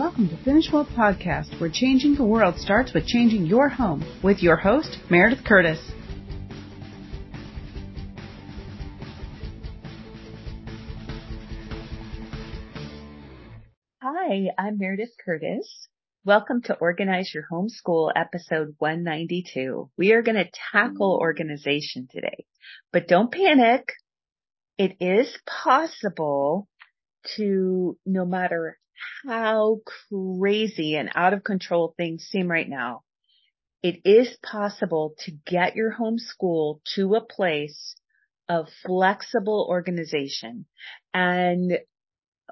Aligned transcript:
Welcome 0.00 0.30
to 0.30 0.36
Finish 0.44 0.72
Well 0.72 0.86
Podcast, 0.86 1.60
where 1.60 1.68
changing 1.68 2.14
the 2.14 2.24
world 2.24 2.56
starts 2.56 2.94
with 2.94 3.06
changing 3.06 3.44
your 3.44 3.68
home, 3.68 4.02
with 4.22 4.42
your 4.42 4.56
host, 4.56 4.96
Meredith 5.10 5.44
Curtis. 5.44 5.78
Hi, 14.00 14.46
I'm 14.56 14.78
Meredith 14.78 15.10
Curtis. 15.22 15.88
Welcome 16.24 16.62
to 16.62 16.76
Organize 16.76 17.34
Your 17.34 17.44
Homeschool 17.52 18.10
episode 18.16 18.76
192. 18.78 19.90
We 19.98 20.12
are 20.12 20.22
going 20.22 20.42
to 20.42 20.50
tackle 20.72 21.18
organization 21.20 22.08
today, 22.10 22.46
but 22.90 23.06
don't 23.06 23.30
panic. 23.30 23.92
It 24.78 24.96
is 24.98 25.36
possible 25.44 26.68
to, 27.36 27.98
no 28.06 28.24
matter 28.24 28.78
how 29.26 29.80
crazy 30.10 30.96
and 30.96 31.10
out 31.14 31.32
of 31.34 31.44
control 31.44 31.94
things 31.96 32.24
seem 32.24 32.50
right 32.50 32.68
now, 32.68 33.02
it 33.82 34.00
is 34.04 34.36
possible 34.42 35.14
to 35.20 35.32
get 35.46 35.76
your 35.76 35.94
homeschool 35.94 36.80
to 36.94 37.14
a 37.14 37.24
place 37.24 37.94
of 38.48 38.68
flexible 38.84 39.66
organization. 39.68 40.66
And 41.14 41.78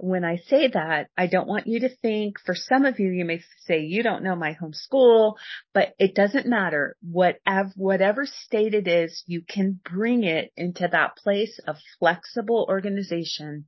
when 0.01 0.25
I 0.25 0.37
say 0.37 0.69
that, 0.69 1.09
I 1.17 1.27
don't 1.27 1.49
want 1.49 1.67
you 1.67 1.81
to 1.81 1.89
think, 1.89 2.37
for 2.47 2.55
some 2.55 2.85
of 2.85 3.01
you, 3.01 3.11
you 3.11 3.25
may 3.25 3.43
say, 3.67 3.81
you 3.81 4.03
don't 4.03 4.23
know 4.23 4.37
my 4.37 4.55
homeschool, 4.55 5.35
but 5.75 5.95
it 5.99 6.15
doesn't 6.15 6.47
matter. 6.47 6.97
Whatever, 7.03 7.73
whatever 7.75 8.25
state 8.25 8.75
it 8.75 8.87
is, 8.87 9.23
you 9.27 9.43
can 9.43 9.81
bring 9.85 10.23
it 10.25 10.53
into 10.57 10.87
that 10.87 11.17
place 11.17 11.59
of 11.67 11.77
flexible 11.99 12.65
organization, 12.69 13.67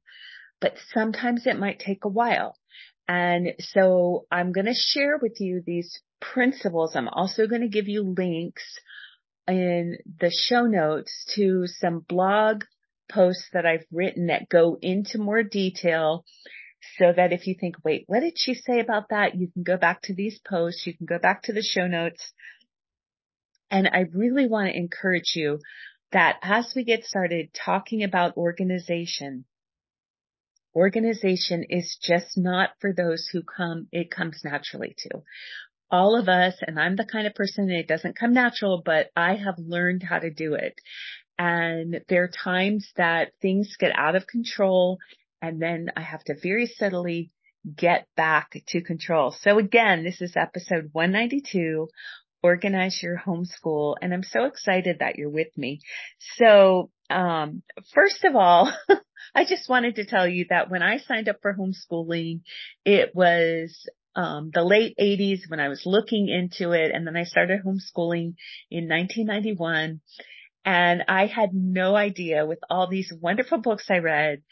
but 0.61 0.75
sometimes 0.93 1.47
it 1.47 1.59
might 1.59 1.81
take 1.81 2.05
a 2.05 2.09
while. 2.09 2.57
And 3.11 3.55
so 3.59 4.27
I'm 4.31 4.53
going 4.53 4.67
to 4.67 4.73
share 4.73 5.19
with 5.21 5.41
you 5.41 5.65
these 5.67 6.01
principles. 6.21 6.95
I'm 6.95 7.09
also 7.09 7.49
going 7.49 7.63
to 7.63 7.69
give 7.69 7.89
you 7.89 8.15
links 8.17 8.63
in 9.49 9.99
the 10.21 10.31
show 10.31 10.67
notes 10.67 11.27
to 11.35 11.67
some 11.67 12.05
blog 12.09 12.63
posts 13.11 13.49
that 13.53 13.67
I've 13.67 13.85
written 13.91 14.29
that 14.29 14.49
go 14.49 14.79
into 14.81 15.19
more 15.19 15.43
detail 15.43 16.25
so 16.99 17.13
that 17.13 17.33
if 17.33 17.49
you 17.49 17.57
think, 17.59 17.79
wait, 17.85 18.05
what 18.07 18.21
did 18.21 18.35
she 18.37 18.55
say 18.55 18.79
about 18.79 19.09
that? 19.09 19.35
You 19.35 19.49
can 19.49 19.65
go 19.65 19.77
back 19.77 20.03
to 20.03 20.15
these 20.15 20.39
posts. 20.49 20.87
You 20.87 20.97
can 20.97 21.07
go 21.07 21.19
back 21.19 21.43
to 21.43 21.53
the 21.53 21.65
show 21.65 21.89
notes. 21.89 22.33
And 23.73 23.89
I 23.89 24.05
really 24.15 24.47
want 24.47 24.69
to 24.69 24.79
encourage 24.79 25.33
you 25.35 25.59
that 26.13 26.37
as 26.43 26.75
we 26.77 26.85
get 26.85 27.03
started 27.03 27.51
talking 27.53 28.05
about 28.05 28.37
organization, 28.37 29.47
organization 30.75 31.65
is 31.69 31.99
just 32.03 32.37
not 32.37 32.71
for 32.81 32.93
those 32.93 33.29
who 33.33 33.43
come, 33.43 33.89
it 33.93 34.11
comes 34.11 34.41
naturally 34.45 34.95
to. 34.99 35.23
All 35.91 36.17
of 36.17 36.29
us, 36.29 36.55
and 36.61 36.79
I'm 36.79 36.97
the 36.97 37.05
kind 37.05 37.27
of 37.27 37.35
person 37.35 37.67
that 37.67 37.81
it 37.81 37.89
doesn't 37.89 38.19
come 38.19 38.33
natural, 38.33 38.81
but 38.85 39.11
I 39.17 39.35
have 39.35 39.57
learned 39.59 40.05
how 40.05 40.21
to 40.21 40.31
do 40.31 40.55
it. 40.55 40.75
And 41.39 42.03
there 42.09 42.25
are 42.25 42.29
times 42.29 42.89
that 42.97 43.33
things 43.41 43.77
get 43.79 43.93
out 43.97 44.15
of 44.15 44.27
control 44.27 44.99
and 45.43 45.61
then 45.61 45.91
I 45.97 46.03
have 46.03 46.23
to 46.25 46.35
very 46.41 46.67
subtly 46.67 47.31
get 47.77 48.07
back 48.17 48.53
to 48.69 48.83
control. 48.83 49.35
So 49.41 49.59
again, 49.59 50.05
this 50.05 50.21
is 50.21 50.37
episode 50.37 50.91
192, 50.93 51.89
organize 52.43 53.03
your 53.03 53.19
homeschool. 53.19 53.97
And 54.01 54.13
I'm 54.13 54.23
so 54.23 54.45
excited 54.45 54.99
that 55.01 55.17
you're 55.17 55.31
with 55.31 55.57
me. 55.57 55.81
So, 56.37 56.91
um, 57.11 57.63
first 57.95 58.25
of 58.25 58.37
all, 58.37 58.73
I 59.35 59.45
just 59.45 59.69
wanted 59.69 59.97
to 59.97 60.07
tell 60.07 60.27
you 60.27 60.47
that 60.51 60.71
when 60.71 60.83
I 60.83 60.99
signed 60.99 61.29
up 61.29 61.37
for 61.43 61.55
homeschooling, 61.55 62.41
it 62.85 63.15
was 63.15 63.89
um, 64.15 64.51
the 64.53 64.65
late 64.65 64.97
80s 64.99 65.49
when 65.49 65.61
I 65.61 65.69
was 65.69 65.83
looking 65.87 66.29
into 66.29 66.73
it, 66.73 66.91
and 66.93 67.07
then 67.07 67.17
I 67.17 67.25
started 67.25 67.61
homeschooling 67.65 68.35
in 68.71 68.89
1991. 68.89 70.01
And 70.63 71.05
I 71.09 71.25
had 71.27 71.55
no 71.55 71.97
idea 71.97 72.45
with 72.45 72.59
all 72.69 72.87
these 72.87 73.11
wonderful 73.19 73.59
books 73.59 73.87
I 73.89 73.99
read 73.99 74.43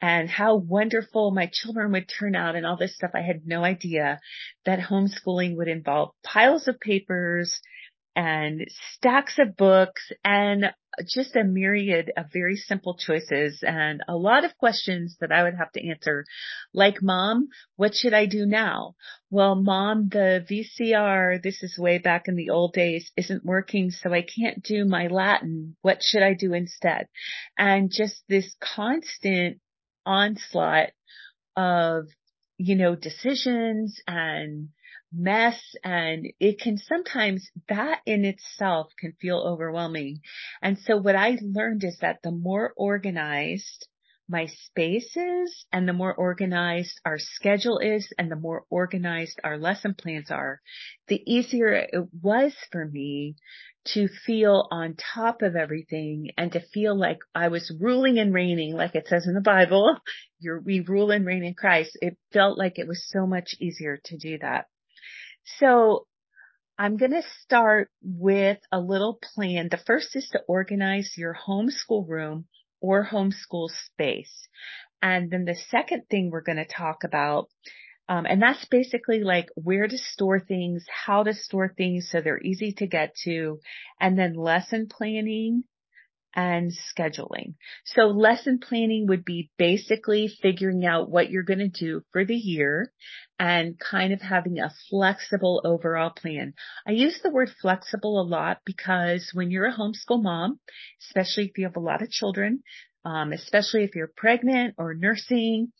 and 0.00 0.30
how 0.30 0.56
wonderful 0.56 1.30
my 1.30 1.50
children 1.52 1.92
would 1.92 2.08
turn 2.08 2.34
out 2.34 2.56
and 2.56 2.64
all 2.64 2.78
this 2.78 2.94
stuff. 2.94 3.10
I 3.14 3.20
had 3.20 3.42
no 3.46 3.64
idea 3.64 4.18
that 4.64 4.78
homeschooling 4.78 5.56
would 5.56 5.68
involve 5.68 6.14
piles 6.24 6.68
of 6.68 6.80
papers 6.80 7.60
and 8.18 8.66
stacks 8.96 9.36
of 9.38 9.56
books 9.56 10.10
and 10.24 10.64
just 11.06 11.36
a 11.36 11.44
myriad 11.44 12.10
of 12.16 12.26
very 12.32 12.56
simple 12.56 12.96
choices 12.96 13.62
and 13.62 14.02
a 14.08 14.16
lot 14.16 14.44
of 14.44 14.58
questions 14.58 15.16
that 15.20 15.30
I 15.30 15.44
would 15.44 15.54
have 15.54 15.70
to 15.74 15.88
answer. 15.88 16.24
Like, 16.74 16.96
mom, 17.00 17.46
what 17.76 17.94
should 17.94 18.14
I 18.14 18.26
do 18.26 18.44
now? 18.44 18.96
Well, 19.30 19.54
mom, 19.54 20.08
the 20.08 20.44
VCR, 20.50 21.40
this 21.40 21.62
is 21.62 21.78
way 21.78 21.98
back 21.98 22.26
in 22.26 22.34
the 22.34 22.50
old 22.50 22.72
days, 22.72 23.08
isn't 23.16 23.44
working, 23.44 23.92
so 23.92 24.12
I 24.12 24.22
can't 24.22 24.64
do 24.64 24.84
my 24.84 25.06
Latin. 25.06 25.76
What 25.82 25.98
should 26.02 26.24
I 26.24 26.34
do 26.34 26.54
instead? 26.54 27.06
And 27.56 27.88
just 27.88 28.24
this 28.28 28.52
constant 28.60 29.60
onslaught 30.04 30.88
of, 31.56 32.06
you 32.56 32.74
know, 32.74 32.96
decisions 32.96 34.00
and 34.08 34.70
mess 35.12 35.60
and 35.84 36.26
it 36.38 36.60
can 36.60 36.76
sometimes 36.78 37.50
that 37.68 38.00
in 38.06 38.24
itself 38.24 38.92
can 38.98 39.12
feel 39.20 39.38
overwhelming. 39.38 40.20
And 40.62 40.78
so 40.78 40.96
what 40.96 41.16
I 41.16 41.38
learned 41.40 41.84
is 41.84 41.98
that 42.00 42.18
the 42.22 42.30
more 42.30 42.72
organized 42.76 43.88
my 44.28 44.46
space 44.46 45.16
is 45.16 45.64
and 45.72 45.88
the 45.88 45.92
more 45.94 46.14
organized 46.14 47.00
our 47.04 47.18
schedule 47.18 47.78
is 47.78 48.12
and 48.18 48.30
the 48.30 48.36
more 48.36 48.64
organized 48.68 49.40
our 49.42 49.56
lesson 49.56 49.94
plans 49.94 50.30
are, 50.30 50.60
the 51.08 51.22
easier 51.26 51.72
it 51.72 52.08
was 52.20 52.54
for 52.70 52.84
me 52.84 53.36
to 53.86 54.08
feel 54.26 54.68
on 54.70 54.94
top 55.14 55.40
of 55.40 55.56
everything 55.56 56.30
and 56.36 56.52
to 56.52 56.60
feel 56.60 56.94
like 56.98 57.18
I 57.34 57.48
was 57.48 57.72
ruling 57.80 58.18
and 58.18 58.34
reigning, 58.34 58.74
like 58.74 58.94
it 58.94 59.06
says 59.08 59.26
in 59.26 59.34
the 59.34 59.40
Bible. 59.40 59.96
You're, 60.40 60.60
we 60.60 60.80
rule 60.80 61.10
and 61.10 61.24
reign 61.24 61.42
in 61.42 61.54
Christ. 61.54 61.96
It 62.02 62.18
felt 62.32 62.58
like 62.58 62.78
it 62.78 62.86
was 62.86 63.08
so 63.08 63.26
much 63.26 63.54
easier 63.60 63.98
to 64.04 64.18
do 64.18 64.38
that. 64.38 64.66
So 65.56 66.06
I'm 66.78 66.96
going 66.96 67.12
to 67.12 67.22
start 67.42 67.90
with 68.02 68.58
a 68.70 68.80
little 68.80 69.18
plan. 69.34 69.68
The 69.70 69.78
first 69.78 70.14
is 70.14 70.28
to 70.30 70.40
organize 70.46 71.14
your 71.16 71.34
homeschool 71.34 72.08
room 72.08 72.46
or 72.80 73.04
homeschool 73.04 73.68
space. 73.86 74.48
And 75.02 75.30
then 75.30 75.44
the 75.44 75.56
second 75.70 76.04
thing 76.08 76.30
we're 76.30 76.40
going 76.40 76.58
to 76.58 76.64
talk 76.64 77.04
about, 77.04 77.48
um, 78.08 78.26
and 78.26 78.40
that's 78.40 78.64
basically 78.66 79.20
like 79.24 79.48
where 79.54 79.88
to 79.88 79.98
store 79.98 80.40
things, 80.40 80.84
how 80.88 81.24
to 81.24 81.34
store 81.34 81.72
things 81.76 82.08
so 82.10 82.20
they're 82.20 82.40
easy 82.40 82.72
to 82.78 82.86
get 82.86 83.14
to, 83.24 83.60
and 84.00 84.18
then 84.18 84.34
lesson 84.34 84.88
planning 84.88 85.64
and 86.34 86.72
scheduling. 86.72 87.54
So 87.84 88.06
lesson 88.06 88.58
planning 88.58 89.06
would 89.08 89.24
be 89.24 89.50
basically 89.58 90.28
figuring 90.28 90.84
out 90.84 91.10
what 91.10 91.30
you're 91.30 91.42
going 91.42 91.58
to 91.58 91.68
do 91.68 92.02
for 92.12 92.24
the 92.24 92.36
year 92.36 92.92
and 93.38 93.78
kind 93.78 94.12
of 94.12 94.20
having 94.20 94.58
a 94.58 94.72
flexible 94.90 95.62
overall 95.64 96.10
plan. 96.10 96.54
I 96.86 96.92
use 96.92 97.20
the 97.22 97.30
word 97.30 97.50
flexible 97.60 98.20
a 98.20 98.22
lot 98.22 98.58
because 98.64 99.30
when 99.32 99.50
you're 99.50 99.66
a 99.66 99.76
homeschool 99.76 100.22
mom, 100.22 100.60
especially 101.08 101.46
if 101.46 101.56
you 101.56 101.64
have 101.64 101.76
a 101.76 101.80
lot 101.80 102.02
of 102.02 102.10
children, 102.10 102.62
um, 103.04 103.32
especially 103.32 103.84
if 103.84 103.94
you're 103.94 104.12
pregnant 104.16 104.74
or 104.76 104.94
nursing 104.94 105.72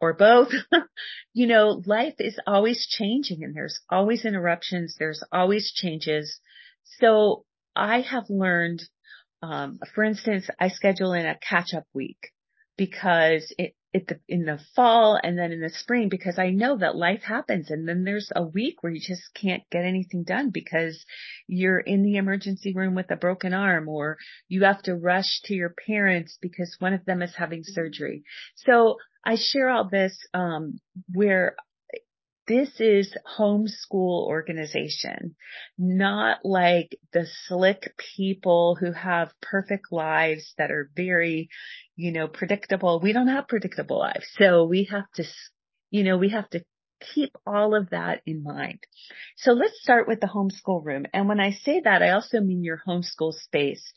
or 0.00 0.12
both, 0.12 0.52
you 1.32 1.46
know, 1.46 1.82
life 1.86 2.14
is 2.18 2.38
always 2.46 2.86
changing 2.86 3.42
and 3.42 3.54
there's 3.54 3.80
always 3.88 4.24
interruptions. 4.24 4.96
There's 4.98 5.22
always 5.32 5.72
changes. 5.72 6.40
So 7.00 7.44
I 7.74 8.02
have 8.02 8.24
learned 8.28 8.82
um, 9.44 9.78
for 9.94 10.02
instance, 10.04 10.48
I 10.58 10.68
schedule 10.68 11.12
in 11.12 11.26
a 11.26 11.36
catch 11.38 11.74
up 11.74 11.84
week 11.92 12.32
because 12.78 13.54
it, 13.58 13.74
it, 13.92 14.10
in 14.26 14.46
the 14.46 14.58
fall 14.74 15.20
and 15.22 15.38
then 15.38 15.52
in 15.52 15.60
the 15.60 15.68
spring 15.68 16.08
because 16.08 16.38
I 16.38 16.50
know 16.50 16.78
that 16.78 16.96
life 16.96 17.22
happens 17.22 17.70
and 17.70 17.86
then 17.86 18.04
there's 18.04 18.32
a 18.34 18.42
week 18.42 18.82
where 18.82 18.92
you 18.92 19.00
just 19.00 19.22
can't 19.34 19.62
get 19.70 19.84
anything 19.84 20.24
done 20.24 20.50
because 20.50 21.04
you're 21.46 21.78
in 21.78 22.02
the 22.02 22.16
emergency 22.16 22.72
room 22.74 22.94
with 22.94 23.10
a 23.10 23.16
broken 23.16 23.52
arm 23.52 23.88
or 23.88 24.16
you 24.48 24.64
have 24.64 24.82
to 24.84 24.96
rush 24.96 25.42
to 25.44 25.54
your 25.54 25.74
parents 25.86 26.38
because 26.40 26.74
one 26.78 26.94
of 26.94 27.04
them 27.04 27.20
is 27.20 27.34
having 27.36 27.62
surgery. 27.62 28.24
So 28.56 28.96
I 29.24 29.36
share 29.36 29.68
all 29.68 29.88
this 29.90 30.16
um, 30.32 30.80
where 31.12 31.54
this 32.46 32.80
is 32.80 33.16
homeschool 33.38 34.26
organization, 34.26 35.34
not 35.78 36.44
like 36.44 36.98
the 37.12 37.26
slick 37.46 37.94
people 38.16 38.76
who 38.78 38.92
have 38.92 39.32
perfect 39.40 39.90
lives 39.90 40.52
that 40.58 40.70
are 40.70 40.90
very, 40.94 41.48
you 41.96 42.12
know, 42.12 42.28
predictable. 42.28 43.00
We 43.00 43.12
don't 43.12 43.28
have 43.28 43.48
predictable 43.48 43.98
lives. 43.98 44.26
So 44.36 44.64
we 44.64 44.88
have 44.90 45.10
to, 45.14 45.24
you 45.90 46.04
know, 46.04 46.18
we 46.18 46.30
have 46.30 46.48
to 46.50 46.62
keep 47.14 47.36
all 47.46 47.74
of 47.74 47.90
that 47.90 48.20
in 48.26 48.42
mind. 48.42 48.80
So 49.36 49.52
let's 49.52 49.80
start 49.80 50.08
with 50.08 50.20
the 50.20 50.26
homeschool 50.26 50.84
room. 50.84 51.06
And 51.12 51.28
when 51.28 51.40
I 51.40 51.52
say 51.52 51.80
that, 51.84 52.02
I 52.02 52.10
also 52.10 52.40
mean 52.40 52.62
your 52.62 52.80
homeschool 52.86 53.32
space. 53.32 53.92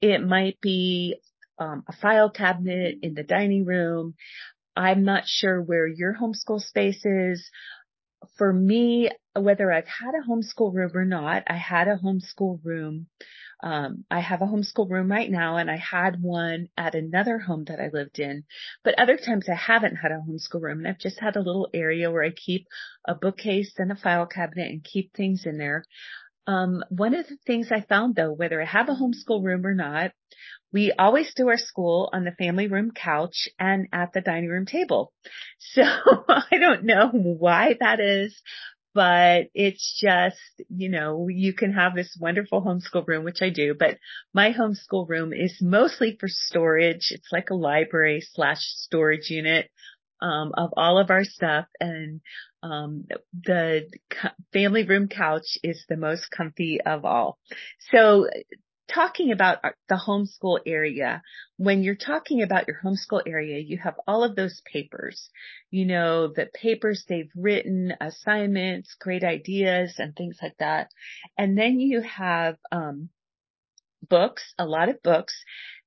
It 0.00 0.24
might 0.24 0.60
be 0.60 1.16
um, 1.58 1.84
a 1.88 1.92
file 1.92 2.30
cabinet 2.30 2.98
in 3.02 3.14
the 3.14 3.24
dining 3.24 3.64
room. 3.64 4.14
I'm 4.76 5.02
not 5.02 5.24
sure 5.26 5.60
where 5.60 5.88
your 5.88 6.14
homeschool 6.14 6.60
space 6.60 7.04
is. 7.04 7.50
For 8.36 8.52
me, 8.52 9.10
whether 9.34 9.72
I've 9.72 9.88
had 9.88 10.14
a 10.14 10.28
homeschool 10.28 10.74
room 10.74 10.92
or 10.94 11.04
not, 11.04 11.44
I 11.46 11.56
had 11.56 11.88
a 11.88 11.96
homeschool 11.96 12.60
room. 12.64 13.06
Um, 13.62 14.04
I 14.10 14.20
have 14.20 14.40
a 14.40 14.46
homeschool 14.46 14.88
room 14.88 15.10
right 15.10 15.30
now 15.30 15.56
and 15.56 15.68
I 15.70 15.76
had 15.76 16.22
one 16.22 16.68
at 16.76 16.94
another 16.94 17.38
home 17.38 17.64
that 17.64 17.80
I 17.80 17.90
lived 17.92 18.20
in, 18.20 18.44
but 18.84 18.98
other 18.98 19.16
times 19.16 19.48
I 19.48 19.54
haven't 19.54 19.96
had 19.96 20.12
a 20.12 20.22
homeschool 20.28 20.62
room 20.62 20.78
and 20.78 20.88
I've 20.88 21.00
just 21.00 21.18
had 21.18 21.34
a 21.34 21.40
little 21.40 21.68
area 21.74 22.10
where 22.10 22.22
I 22.22 22.30
keep 22.30 22.68
a 23.04 23.16
bookcase 23.16 23.72
and 23.78 23.90
a 23.90 23.96
file 23.96 24.26
cabinet 24.26 24.70
and 24.70 24.84
keep 24.84 25.12
things 25.12 25.44
in 25.44 25.58
there. 25.58 25.84
Um, 26.46 26.84
one 26.88 27.14
of 27.14 27.26
the 27.26 27.36
things 27.46 27.72
I 27.72 27.80
found 27.80 28.14
though, 28.14 28.32
whether 28.32 28.62
I 28.62 28.64
have 28.64 28.88
a 28.88 28.94
homeschool 28.94 29.44
room 29.44 29.66
or 29.66 29.74
not, 29.74 30.12
we 30.72 30.92
always 30.92 31.32
do 31.34 31.48
our 31.48 31.56
school 31.56 32.10
on 32.12 32.24
the 32.24 32.32
family 32.32 32.66
room 32.66 32.90
couch 32.90 33.48
and 33.58 33.88
at 33.92 34.12
the 34.12 34.20
dining 34.20 34.48
room 34.50 34.66
table. 34.66 35.12
So 35.60 35.82
I 35.82 36.58
don't 36.58 36.84
know 36.84 37.08
why 37.10 37.76
that 37.80 38.00
is, 38.00 38.40
but 38.94 39.48
it's 39.54 39.98
just, 40.00 40.38
you 40.68 40.88
know, 40.88 41.28
you 41.28 41.52
can 41.52 41.72
have 41.72 41.94
this 41.94 42.16
wonderful 42.18 42.62
homeschool 42.62 43.06
room, 43.06 43.24
which 43.24 43.42
I 43.42 43.50
do, 43.50 43.74
but 43.78 43.98
my 44.32 44.52
homeschool 44.52 45.08
room 45.08 45.32
is 45.32 45.58
mostly 45.60 46.16
for 46.18 46.28
storage. 46.28 47.08
It's 47.10 47.28
like 47.30 47.50
a 47.50 47.54
library 47.54 48.22
slash 48.32 48.60
storage 48.60 49.30
unit. 49.30 49.70
Um, 50.20 50.50
of 50.56 50.70
all 50.76 50.98
of 50.98 51.10
our 51.10 51.22
stuff 51.22 51.66
and 51.78 52.20
um, 52.64 53.04
the 53.44 53.88
family 54.52 54.82
room 54.82 55.06
couch 55.06 55.58
is 55.62 55.84
the 55.88 55.96
most 55.96 56.28
comfy 56.32 56.80
of 56.84 57.04
all. 57.04 57.38
So 57.92 58.26
talking 58.88 59.32
about 59.32 59.58
the 59.88 59.96
homeschool 59.96 60.60
area, 60.66 61.22
when 61.56 61.82
you're 61.82 61.94
talking 61.94 62.42
about 62.42 62.66
your 62.66 62.80
homeschool 62.82 63.22
area, 63.26 63.58
you 63.58 63.78
have 63.78 63.94
all 64.06 64.24
of 64.24 64.34
those 64.34 64.60
papers, 64.70 65.30
you 65.70 65.84
know, 65.84 66.28
the 66.28 66.46
papers 66.54 67.04
they've 67.08 67.30
written, 67.36 67.92
assignments, 68.00 68.94
great 68.98 69.24
ideas 69.24 69.94
and 69.98 70.16
things 70.16 70.38
like 70.42 70.56
that. 70.58 70.90
And 71.36 71.56
then 71.56 71.78
you 71.80 72.00
have, 72.02 72.56
um, 72.72 73.10
books, 74.08 74.54
a 74.58 74.66
lot 74.66 74.88
of 74.88 75.02
books, 75.02 75.34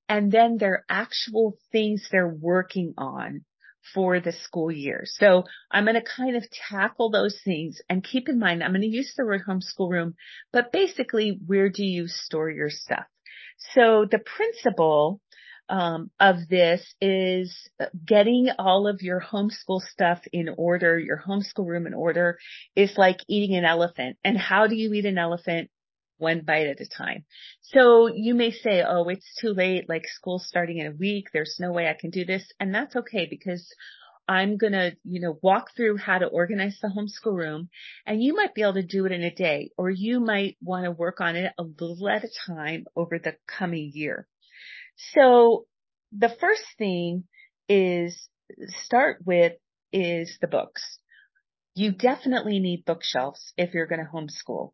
and 0.08 0.32
then 0.32 0.58
their 0.58 0.86
actual 0.90 1.58
things 1.72 2.08
they're 2.12 2.28
working 2.28 2.94
on 2.98 3.46
for 3.94 4.20
the 4.20 4.32
school 4.32 4.72
year. 4.72 5.04
So 5.06 5.44
I'm 5.70 5.86
going 5.86 5.96
to 5.96 6.04
kind 6.04 6.36
of 6.36 6.46
tackle 6.70 7.10
those 7.12 7.40
things 7.44 7.82
and 7.90 8.04
keep 8.04 8.30
in 8.30 8.40
mind, 8.40 8.64
I'm 8.64 8.72
going 8.72 8.82
to 8.82 8.88
use 8.88 9.14
the 9.16 9.26
word 9.26 9.42
homeschool 9.48 9.90
room, 9.90 10.16
but 10.52 10.72
basically 10.72 11.40
where 11.46 11.70
do 11.70 11.84
you 11.84 12.08
store 12.08 12.50
your 12.50 12.70
stuff? 12.70 13.06
So 13.74 14.06
the 14.10 14.20
principle 14.20 15.22
um, 15.70 16.12
of 16.20 16.50
this 16.50 16.94
is 17.00 17.70
getting 18.06 18.50
all 18.60 18.88
of 18.88 19.02
your 19.02 19.22
homeschool 19.22 19.82
stuff 19.82 20.20
in 20.34 20.50
order, 20.58 21.00
your 21.00 21.24
homeschool 21.26 21.66
room 21.66 21.88
in 21.88 21.94
order 21.94 22.38
is 22.76 22.98
like 22.98 23.20
eating 23.28 23.56
an 23.56 23.64
elephant. 23.64 24.18
And 24.24 24.38
how 24.38 24.68
do 24.68 24.76
you 24.76 24.94
eat 24.94 25.06
an 25.06 25.18
elephant? 25.18 25.70
One 26.22 26.42
bite 26.42 26.68
at 26.68 26.80
a 26.80 26.88
time. 26.88 27.26
So 27.62 28.08
you 28.08 28.36
may 28.36 28.52
say, 28.52 28.84
oh, 28.88 29.08
it's 29.10 29.36
too 29.40 29.54
late, 29.54 29.90
like 29.90 30.04
school's 30.08 30.48
starting 30.48 30.78
in 30.78 30.88
a 30.88 30.96
week, 30.96 31.28
there's 31.34 31.58
no 31.60 31.72
way 31.72 31.88
I 31.88 31.98
can 32.00 32.12
do 32.12 32.24
this. 32.24 32.52
And 32.60 32.74
that's 32.74 32.96
okay 32.96 33.28
because 33.30 33.68
I'm 34.28 34.58
going 34.58 34.74
to, 34.74 34.96
you 35.04 35.20
know, 35.20 35.40
walk 35.42 35.72
through 35.76 35.98
how 35.98 36.20
to 36.20 36.28
organize 36.28 36.78
the 36.82 36.88
homeschool 36.88 37.36
room 37.36 37.70
and 38.06 38.24
you 38.24 38.36
might 38.36 38.54
be 38.54 38.62
able 38.62 38.76
to 38.76 38.84
do 38.84 39.06
it 39.06 39.12
in 39.12 39.24
a 39.24 39.34
day 39.34 39.72
or 39.78 39.90
you 39.90 40.20
might 40.20 40.58
want 40.62 40.86
to 40.86 40.92
work 40.92 41.20
on 41.20 41.36
it 41.36 41.52
a 41.58 41.64
little 41.64 42.08
at 42.08 42.24
a 42.24 42.30
time 42.48 42.86
over 42.96 43.20
the 43.20 43.36
coming 43.48 43.92
year. 43.94 44.28
So 45.14 45.66
the 46.18 46.30
first 46.40 46.64
thing 46.78 47.26
is 47.68 48.30
start 48.84 49.18
with 49.26 49.54
is 49.92 50.38
the 50.40 50.48
books. 50.48 51.00
You 51.76 51.92
definitely 51.92 52.60
need 52.60 52.86
bookshelves 52.86 53.54
if 53.58 53.74
you're 53.74 53.88
going 53.88 54.06
to 54.06 54.12
homeschool. 54.12 54.72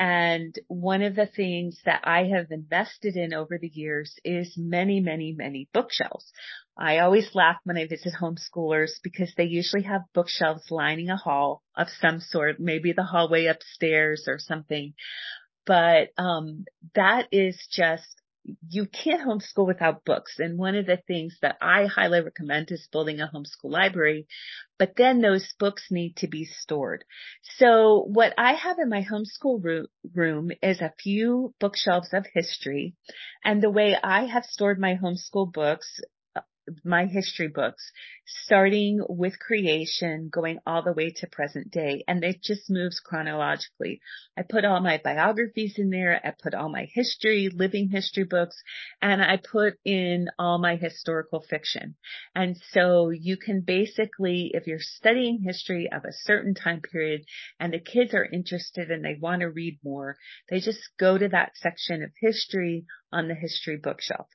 And 0.00 0.58
one 0.68 1.02
of 1.02 1.14
the 1.14 1.26
things 1.26 1.78
that 1.84 2.00
I 2.04 2.24
have 2.34 2.50
invested 2.50 3.16
in 3.16 3.34
over 3.34 3.58
the 3.58 3.68
years 3.68 4.14
is 4.24 4.54
many, 4.56 4.98
many, 5.00 5.34
many 5.36 5.68
bookshelves. 5.74 6.32
I 6.74 7.00
always 7.00 7.34
laugh 7.34 7.58
when 7.64 7.76
I 7.76 7.86
visit 7.86 8.14
homeschoolers 8.18 8.92
because 9.02 9.30
they 9.36 9.44
usually 9.44 9.82
have 9.82 10.00
bookshelves 10.14 10.70
lining 10.70 11.10
a 11.10 11.18
hall 11.18 11.62
of 11.76 11.88
some 12.00 12.20
sort, 12.20 12.58
maybe 12.58 12.94
the 12.94 13.02
hallway 13.02 13.44
upstairs 13.44 14.24
or 14.26 14.38
something. 14.38 14.94
But 15.66 16.08
um, 16.16 16.64
that 16.94 17.28
is 17.30 17.62
just 17.70 18.22
you 18.68 18.86
can't 18.86 19.26
homeschool 19.26 19.66
without 19.66 20.04
books. 20.04 20.38
And 20.38 20.58
one 20.58 20.74
of 20.74 20.86
the 20.86 20.98
things 21.06 21.36
that 21.42 21.56
I 21.60 21.86
highly 21.86 22.20
recommend 22.20 22.70
is 22.70 22.88
building 22.90 23.20
a 23.20 23.30
homeschool 23.32 23.70
library, 23.70 24.26
but 24.78 24.94
then 24.96 25.20
those 25.20 25.52
books 25.58 25.88
need 25.90 26.16
to 26.16 26.28
be 26.28 26.44
stored. 26.44 27.04
So 27.58 28.06
what 28.08 28.32
I 28.38 28.54
have 28.54 28.78
in 28.78 28.88
my 28.88 29.02
homeschool 29.02 29.86
room 30.14 30.50
is 30.62 30.80
a 30.80 30.94
few 31.02 31.54
bookshelves 31.60 32.10
of 32.12 32.26
history. 32.32 32.94
And 33.44 33.62
the 33.62 33.70
way 33.70 33.96
I 34.02 34.24
have 34.24 34.44
stored 34.44 34.78
my 34.78 34.96
homeschool 34.96 35.52
books 35.52 36.00
my 36.84 37.06
history 37.06 37.48
books, 37.48 37.90
starting 38.26 39.00
with 39.08 39.38
creation, 39.38 40.28
going 40.32 40.58
all 40.66 40.82
the 40.82 40.92
way 40.92 41.10
to 41.10 41.26
present 41.26 41.70
day. 41.70 42.04
And 42.06 42.22
it 42.24 42.42
just 42.42 42.70
moves 42.70 43.00
chronologically. 43.00 44.00
I 44.36 44.42
put 44.42 44.64
all 44.64 44.80
my 44.80 45.00
biographies 45.02 45.74
in 45.78 45.90
there. 45.90 46.20
I 46.24 46.32
put 46.42 46.54
all 46.54 46.68
my 46.68 46.88
history, 46.92 47.48
living 47.52 47.88
history 47.90 48.24
books, 48.24 48.56
and 49.02 49.22
I 49.22 49.36
put 49.38 49.74
in 49.84 50.28
all 50.38 50.58
my 50.58 50.76
historical 50.76 51.40
fiction. 51.40 51.96
And 52.34 52.56
so 52.70 53.10
you 53.10 53.36
can 53.36 53.62
basically, 53.62 54.50
if 54.54 54.66
you're 54.66 54.78
studying 54.80 55.42
history 55.42 55.88
of 55.92 56.04
a 56.04 56.12
certain 56.12 56.54
time 56.54 56.80
period 56.80 57.22
and 57.58 57.72
the 57.72 57.80
kids 57.80 58.14
are 58.14 58.24
interested 58.24 58.90
and 58.90 59.04
they 59.04 59.16
want 59.20 59.40
to 59.40 59.50
read 59.50 59.78
more, 59.84 60.16
they 60.48 60.60
just 60.60 60.80
go 60.98 61.18
to 61.18 61.28
that 61.28 61.52
section 61.56 62.02
of 62.02 62.10
history 62.20 62.86
on 63.12 63.28
the 63.28 63.34
history 63.34 63.76
bookshelf. 63.76 64.26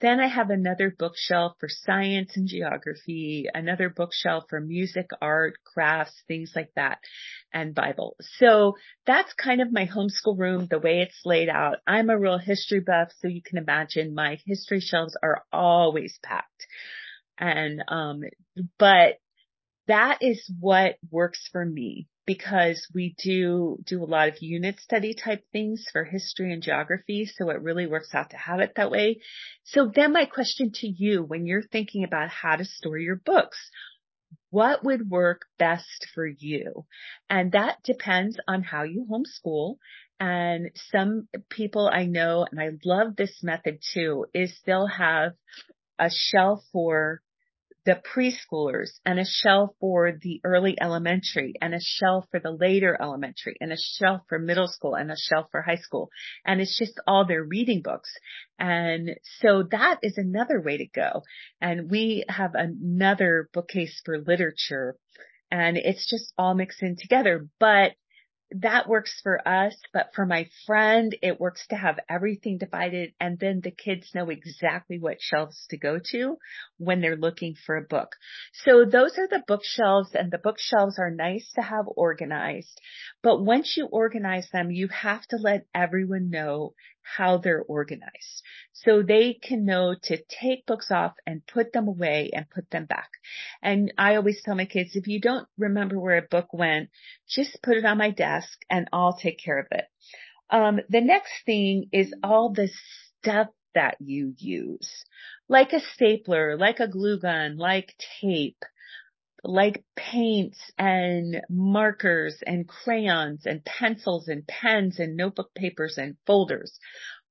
Then 0.00 0.20
I 0.20 0.26
have 0.26 0.50
another 0.50 0.94
bookshelf 0.96 1.56
for 1.58 1.68
science 1.68 2.36
and 2.36 2.46
geography, 2.46 3.46
another 3.52 3.88
bookshelf 3.88 4.44
for 4.48 4.60
music, 4.60 5.06
art, 5.20 5.54
crafts, 5.64 6.22
things 6.26 6.52
like 6.54 6.70
that, 6.76 6.98
and 7.52 7.74
Bible. 7.74 8.16
So 8.38 8.74
that's 9.06 9.32
kind 9.34 9.60
of 9.60 9.72
my 9.72 9.86
homeschool 9.86 10.38
room, 10.38 10.66
the 10.68 10.78
way 10.78 11.00
it's 11.00 11.20
laid 11.24 11.48
out. 11.48 11.78
I'm 11.86 12.10
a 12.10 12.18
real 12.18 12.38
history 12.38 12.80
buff, 12.80 13.08
so 13.18 13.28
you 13.28 13.42
can 13.42 13.58
imagine 13.58 14.14
my 14.14 14.38
history 14.46 14.80
shelves 14.80 15.16
are 15.22 15.44
always 15.52 16.18
packed. 16.22 16.66
And, 17.38 17.82
um, 17.88 18.22
but 18.78 19.18
that 19.86 20.18
is 20.22 20.50
what 20.60 20.96
works 21.10 21.48
for 21.52 21.64
me 21.64 22.08
because 22.26 22.86
we 22.94 23.14
do 23.22 23.78
do 23.84 24.02
a 24.02 24.06
lot 24.06 24.28
of 24.28 24.40
unit 24.40 24.80
study 24.80 25.14
type 25.14 25.44
things 25.52 25.84
for 25.92 26.04
history 26.04 26.52
and 26.52 26.62
geography. 26.62 27.26
So 27.26 27.50
it 27.50 27.60
really 27.60 27.86
works 27.86 28.14
out 28.14 28.30
to 28.30 28.36
have 28.36 28.60
it 28.60 28.72
that 28.76 28.90
way. 28.90 29.20
So 29.64 29.90
then 29.94 30.12
my 30.12 30.24
question 30.24 30.70
to 30.76 30.86
you, 30.86 31.22
when 31.22 31.46
you're 31.46 31.62
thinking 31.62 32.04
about 32.04 32.30
how 32.30 32.56
to 32.56 32.64
store 32.64 32.98
your 32.98 33.16
books, 33.16 33.58
what 34.50 34.84
would 34.84 35.10
work 35.10 35.42
best 35.58 36.06
for 36.14 36.26
you? 36.26 36.86
And 37.28 37.52
that 37.52 37.82
depends 37.84 38.38
on 38.48 38.62
how 38.62 38.84
you 38.84 39.06
homeschool. 39.10 39.76
And 40.20 40.70
some 40.92 41.28
people 41.50 41.90
I 41.92 42.06
know, 42.06 42.46
and 42.50 42.60
I 42.60 42.70
love 42.84 43.16
this 43.16 43.42
method 43.42 43.80
too, 43.92 44.26
is 44.32 44.56
they'll 44.64 44.86
have 44.86 45.32
a 45.98 46.08
shelf 46.10 46.60
for 46.72 47.20
the 47.84 48.00
preschoolers 48.14 48.98
and 49.04 49.18
a 49.18 49.24
shelf 49.26 49.70
for 49.78 50.12
the 50.22 50.40
early 50.42 50.76
elementary 50.80 51.54
and 51.60 51.74
a 51.74 51.80
shelf 51.80 52.24
for 52.30 52.40
the 52.40 52.50
later 52.50 52.96
elementary 53.00 53.56
and 53.60 53.72
a 53.72 53.76
shelf 53.76 54.22
for 54.28 54.38
middle 54.38 54.68
school 54.68 54.94
and 54.94 55.10
a 55.10 55.16
shelf 55.16 55.46
for 55.50 55.60
high 55.60 55.76
school. 55.76 56.08
And 56.46 56.60
it's 56.60 56.78
just 56.78 56.98
all 57.06 57.26
their 57.26 57.44
reading 57.44 57.82
books. 57.82 58.10
And 58.58 59.10
so 59.40 59.64
that 59.70 59.98
is 60.02 60.16
another 60.16 60.60
way 60.60 60.78
to 60.78 60.86
go. 60.86 61.22
And 61.60 61.90
we 61.90 62.24
have 62.28 62.54
another 62.54 63.50
bookcase 63.52 64.00
for 64.04 64.18
literature 64.18 64.96
and 65.50 65.76
it's 65.76 66.08
just 66.08 66.32
all 66.38 66.54
mixed 66.54 66.82
in 66.82 66.96
together. 66.98 67.46
But 67.60 67.92
that 68.60 68.88
works 68.88 69.20
for 69.22 69.46
us, 69.46 69.74
but 69.92 70.10
for 70.14 70.24
my 70.24 70.48
friend, 70.64 71.16
it 71.22 71.40
works 71.40 71.66
to 71.68 71.76
have 71.76 71.98
everything 72.08 72.58
divided 72.58 73.12
and 73.18 73.38
then 73.38 73.60
the 73.60 73.72
kids 73.72 74.12
know 74.14 74.30
exactly 74.30 74.98
what 74.98 75.20
shelves 75.20 75.66
to 75.70 75.76
go 75.76 75.98
to 76.12 76.36
when 76.78 77.00
they're 77.00 77.16
looking 77.16 77.56
for 77.66 77.76
a 77.76 77.82
book. 77.82 78.10
So 78.64 78.84
those 78.84 79.18
are 79.18 79.26
the 79.26 79.42
bookshelves 79.46 80.10
and 80.14 80.30
the 80.30 80.38
bookshelves 80.38 80.98
are 81.00 81.10
nice 81.10 81.50
to 81.56 81.62
have 81.62 81.86
organized, 81.96 82.80
but 83.22 83.42
once 83.42 83.76
you 83.76 83.86
organize 83.86 84.48
them, 84.52 84.70
you 84.70 84.86
have 84.88 85.26
to 85.28 85.36
let 85.36 85.66
everyone 85.74 86.30
know 86.30 86.74
how 87.04 87.38
they're 87.38 87.62
organized. 87.62 88.42
So 88.72 89.02
they 89.02 89.34
can 89.34 89.64
know 89.64 89.94
to 90.04 90.18
take 90.40 90.66
books 90.66 90.90
off 90.90 91.12
and 91.26 91.46
put 91.46 91.72
them 91.72 91.88
away 91.88 92.30
and 92.32 92.50
put 92.50 92.70
them 92.70 92.86
back. 92.86 93.10
And 93.62 93.92
I 93.96 94.16
always 94.16 94.42
tell 94.42 94.54
my 94.54 94.66
kids, 94.66 94.90
if 94.94 95.06
you 95.06 95.20
don't 95.20 95.46
remember 95.56 95.98
where 95.98 96.18
a 96.18 96.22
book 96.22 96.52
went, 96.52 96.90
just 97.28 97.62
put 97.62 97.76
it 97.76 97.84
on 97.84 97.98
my 97.98 98.10
desk 98.10 98.58
and 98.68 98.88
I'll 98.92 99.16
take 99.16 99.38
care 99.38 99.58
of 99.58 99.66
it. 99.70 99.84
Um, 100.50 100.80
the 100.88 101.00
next 101.00 101.32
thing 101.46 101.86
is 101.92 102.12
all 102.22 102.52
the 102.52 102.70
stuff 103.18 103.48
that 103.74 103.96
you 104.00 104.34
use, 104.38 105.04
like 105.48 105.72
a 105.72 105.80
stapler, 105.80 106.56
like 106.56 106.80
a 106.80 106.88
glue 106.88 107.18
gun, 107.18 107.56
like 107.56 107.94
tape, 108.20 108.62
like 109.44 109.84
paints 109.94 110.58
and 110.78 111.42
markers 111.50 112.42
and 112.46 112.66
crayons 112.66 113.46
and 113.46 113.64
pencils 113.64 114.28
and 114.28 114.46
pens 114.46 114.98
and 114.98 115.16
notebook 115.16 115.54
papers 115.54 115.98
and 115.98 116.16
folders. 116.26 116.78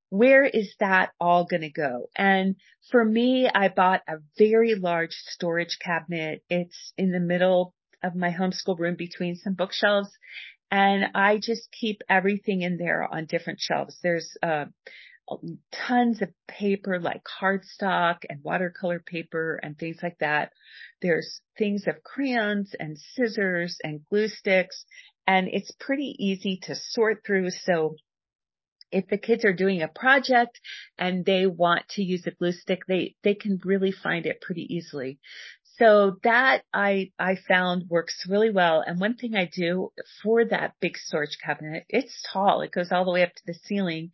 Where 0.09 0.45
is 0.45 0.75
that 0.79 1.09
all 1.19 1.45
going 1.45 1.61
to 1.61 1.71
go? 1.71 2.07
And 2.15 2.55
for 2.91 3.03
me, 3.03 3.49
I 3.53 3.69
bought 3.69 4.01
a 4.07 4.17
very 4.37 4.75
large 4.75 5.13
storage 5.13 5.77
cabinet. 5.83 6.43
It's 6.49 6.93
in 6.97 7.11
the 7.11 7.19
middle 7.19 7.73
of 8.03 8.15
my 8.15 8.29
homeschool 8.29 8.77
room 8.77 8.95
between 8.95 9.35
some 9.35 9.53
bookshelves 9.53 10.11
and 10.73 11.05
I 11.13 11.37
just 11.37 11.71
keep 11.71 12.01
everything 12.09 12.63
in 12.63 12.77
there 12.77 13.03
on 13.03 13.25
different 13.25 13.59
shelves. 13.59 13.95
There's, 14.01 14.35
uh, 14.41 14.65
tons 15.71 16.21
of 16.21 16.29
paper 16.47 16.99
like 16.99 17.21
cardstock 17.23 18.17
and 18.29 18.43
watercolor 18.43 18.99
paper 18.99 19.59
and 19.63 19.77
things 19.77 19.97
like 20.03 20.17
that. 20.19 20.51
There's 21.01 21.41
things 21.57 21.87
of 21.87 22.03
crayons 22.03 22.75
and 22.79 22.97
scissors 22.97 23.77
and 23.83 24.01
glue 24.09 24.27
sticks 24.27 24.85
and 25.27 25.47
it's 25.47 25.71
pretty 25.79 26.15
easy 26.19 26.59
to 26.63 26.75
sort 26.75 27.23
through. 27.25 27.49
So 27.51 27.95
if 28.91 29.07
the 29.07 29.17
kids 29.17 29.43
are 29.43 29.53
doing 29.53 29.81
a 29.81 29.87
project 29.87 30.59
and 30.97 31.25
they 31.25 31.47
want 31.47 31.87
to 31.89 32.03
use 32.03 32.27
a 32.27 32.31
glue 32.31 32.51
stick, 32.51 32.81
they, 32.87 33.15
they 33.23 33.33
can 33.33 33.59
really 33.63 33.91
find 33.91 34.25
it 34.25 34.41
pretty 34.41 34.67
easily. 34.73 35.19
So 35.77 36.17
that 36.23 36.63
I, 36.71 37.11
I 37.17 37.35
found 37.47 37.89
works 37.89 38.25
really 38.29 38.51
well. 38.51 38.83
And 38.85 38.99
one 38.99 39.15
thing 39.15 39.35
I 39.35 39.49
do 39.51 39.91
for 40.21 40.45
that 40.45 40.75
big 40.79 40.97
storage 40.97 41.37
cabinet, 41.43 41.85
it's 41.89 42.23
tall. 42.31 42.61
It 42.61 42.71
goes 42.71 42.91
all 42.91 43.05
the 43.05 43.11
way 43.11 43.23
up 43.23 43.33
to 43.33 43.41
the 43.47 43.55
ceiling 43.65 44.11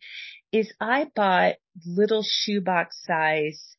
is 0.52 0.72
I 0.80 1.06
bought 1.14 1.56
little 1.86 2.24
shoebox 2.24 2.96
size 3.06 3.76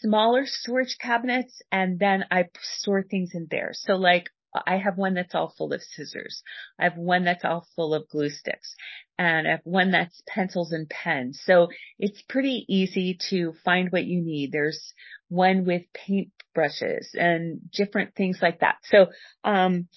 smaller 0.00 0.44
storage 0.46 0.96
cabinets 1.00 1.62
and 1.72 1.98
then 1.98 2.24
I 2.30 2.44
store 2.62 3.02
things 3.02 3.30
in 3.34 3.46
there. 3.50 3.70
So 3.72 3.94
like 3.94 4.28
I 4.66 4.76
have 4.76 4.96
one 4.96 5.14
that's 5.14 5.34
all 5.34 5.52
full 5.56 5.72
of 5.72 5.82
scissors. 5.82 6.42
I 6.78 6.84
have 6.84 6.96
one 6.96 7.24
that's 7.24 7.44
all 7.44 7.66
full 7.76 7.94
of 7.94 8.08
glue 8.08 8.30
sticks 8.30 8.74
and 9.18 9.46
I 9.46 9.52
have 9.52 9.60
one 9.64 9.90
that's 9.90 10.22
pencils 10.26 10.72
and 10.72 10.88
pens. 10.88 11.40
So 11.44 11.68
it's 11.98 12.22
pretty 12.22 12.64
easy 12.68 13.18
to 13.30 13.54
find 13.64 13.90
what 13.90 14.04
you 14.04 14.22
need. 14.22 14.52
There's 14.52 14.94
one 15.28 15.64
with 15.64 15.82
paint 15.92 16.30
brushes 16.54 17.10
and 17.14 17.70
different 17.70 18.14
things 18.14 18.38
like 18.40 18.60
that. 18.60 18.76
So, 18.84 19.06
um, 19.44 19.88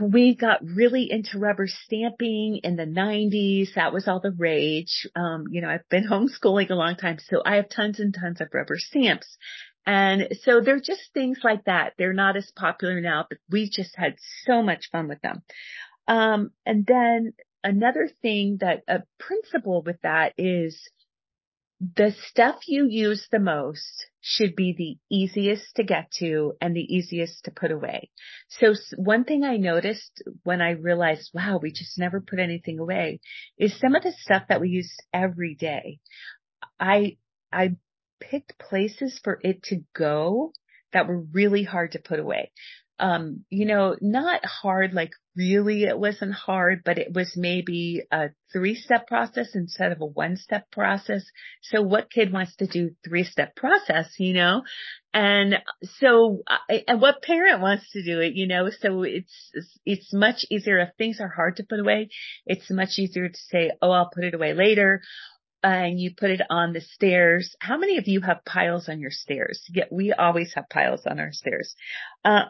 we 0.00 0.34
got 0.34 0.60
really 0.62 1.10
into 1.10 1.38
rubber 1.38 1.66
stamping 1.66 2.60
in 2.62 2.76
the 2.76 2.84
90s. 2.84 3.74
That 3.74 3.92
was 3.92 4.06
all 4.06 4.20
the 4.20 4.32
rage. 4.36 5.06
Um, 5.16 5.44
you 5.50 5.60
know, 5.60 5.68
I've 5.68 5.88
been 5.88 6.04
homeschooling 6.10 6.70
a 6.70 6.74
long 6.74 6.96
time, 6.96 7.18
so 7.18 7.42
I 7.44 7.56
have 7.56 7.68
tons 7.68 8.00
and 8.00 8.14
tons 8.14 8.40
of 8.40 8.48
rubber 8.52 8.76
stamps. 8.76 9.36
And 9.86 10.28
so 10.42 10.60
they're 10.60 10.80
just 10.80 11.12
things 11.14 11.38
like 11.42 11.64
that. 11.64 11.94
They're 11.96 12.12
not 12.12 12.36
as 12.36 12.52
popular 12.54 13.00
now, 13.00 13.24
but 13.28 13.38
we 13.50 13.70
just 13.70 13.96
had 13.96 14.16
so 14.44 14.62
much 14.62 14.90
fun 14.92 15.08
with 15.08 15.20
them. 15.22 15.42
Um, 16.06 16.50
and 16.66 16.86
then 16.86 17.32
another 17.64 18.10
thing 18.20 18.58
that 18.60 18.82
a 18.86 19.02
principle 19.18 19.82
with 19.82 20.00
that 20.02 20.34
is 20.36 20.78
the 21.80 22.14
stuff 22.28 22.56
you 22.66 22.86
use 22.88 23.28
the 23.30 23.38
most 23.38 24.06
should 24.20 24.56
be 24.56 24.74
the 24.76 25.14
easiest 25.14 25.76
to 25.76 25.84
get 25.84 26.10
to 26.18 26.54
and 26.60 26.74
the 26.74 26.94
easiest 26.94 27.44
to 27.44 27.52
put 27.52 27.70
away. 27.70 28.10
So 28.48 28.74
one 28.96 29.24
thing 29.24 29.44
I 29.44 29.58
noticed 29.58 30.22
when 30.42 30.60
I 30.60 30.72
realized, 30.72 31.30
wow, 31.32 31.60
we 31.62 31.70
just 31.70 31.98
never 31.98 32.20
put 32.20 32.40
anything 32.40 32.80
away 32.80 33.20
is 33.58 33.78
some 33.78 33.94
of 33.94 34.02
the 34.02 34.12
stuff 34.12 34.44
that 34.48 34.60
we 34.60 34.70
use 34.70 34.92
every 35.12 35.54
day. 35.54 36.00
I, 36.80 37.16
I 37.52 37.76
picked 38.20 38.58
places 38.58 39.20
for 39.22 39.38
it 39.44 39.62
to 39.64 39.84
go 39.94 40.52
that 40.92 41.06
were 41.06 41.20
really 41.20 41.62
hard 41.62 41.92
to 41.92 42.00
put 42.00 42.18
away 42.18 42.50
um, 42.98 43.44
you 43.48 43.66
know, 43.66 43.96
not 44.00 44.44
hard, 44.44 44.92
like 44.92 45.12
really 45.36 45.84
it 45.84 45.98
wasn't 45.98 46.32
hard, 46.32 46.82
but 46.84 46.98
it 46.98 47.12
was 47.12 47.34
maybe 47.36 48.02
a 48.10 48.30
three 48.52 48.74
step 48.74 49.06
process 49.06 49.54
instead 49.54 49.92
of 49.92 50.00
a 50.00 50.06
one 50.06 50.36
step 50.36 50.70
process. 50.72 51.24
So 51.62 51.80
what 51.82 52.10
kid 52.10 52.32
wants 52.32 52.56
to 52.56 52.66
do 52.66 52.90
three 53.06 53.24
step 53.24 53.54
process, 53.54 54.08
you 54.18 54.34
know? 54.34 54.62
And 55.14 55.56
so, 55.98 56.42
and 56.68 57.00
what 57.00 57.22
parent 57.22 57.60
wants 57.60 57.90
to 57.92 58.02
do 58.02 58.20
it, 58.20 58.34
you 58.34 58.46
know? 58.46 58.70
So 58.70 59.04
it's, 59.04 59.52
it's 59.86 60.12
much 60.12 60.44
easier 60.50 60.78
if 60.80 60.90
things 60.98 61.20
are 61.20 61.28
hard 61.28 61.56
to 61.56 61.64
put 61.64 61.80
away. 61.80 62.10
It's 62.46 62.70
much 62.70 62.98
easier 62.98 63.28
to 63.28 63.38
say, 63.48 63.70
oh, 63.80 63.90
I'll 63.90 64.10
put 64.12 64.24
it 64.24 64.34
away 64.34 64.54
later 64.54 65.02
and 65.62 65.98
you 65.98 66.14
put 66.16 66.30
it 66.30 66.40
on 66.50 66.72
the 66.72 66.80
stairs. 66.80 67.54
How 67.60 67.78
many 67.78 67.98
of 67.98 68.06
you 68.06 68.20
have 68.20 68.44
piles 68.44 68.88
on 68.88 69.00
your 69.00 69.10
stairs? 69.10 69.62
Yeah, 69.72 69.84
we 69.90 70.12
always 70.12 70.52
have 70.54 70.68
piles 70.68 71.02
on 71.06 71.18
our 71.18 71.32
stairs. 71.32 71.74
Uh, 72.24 72.44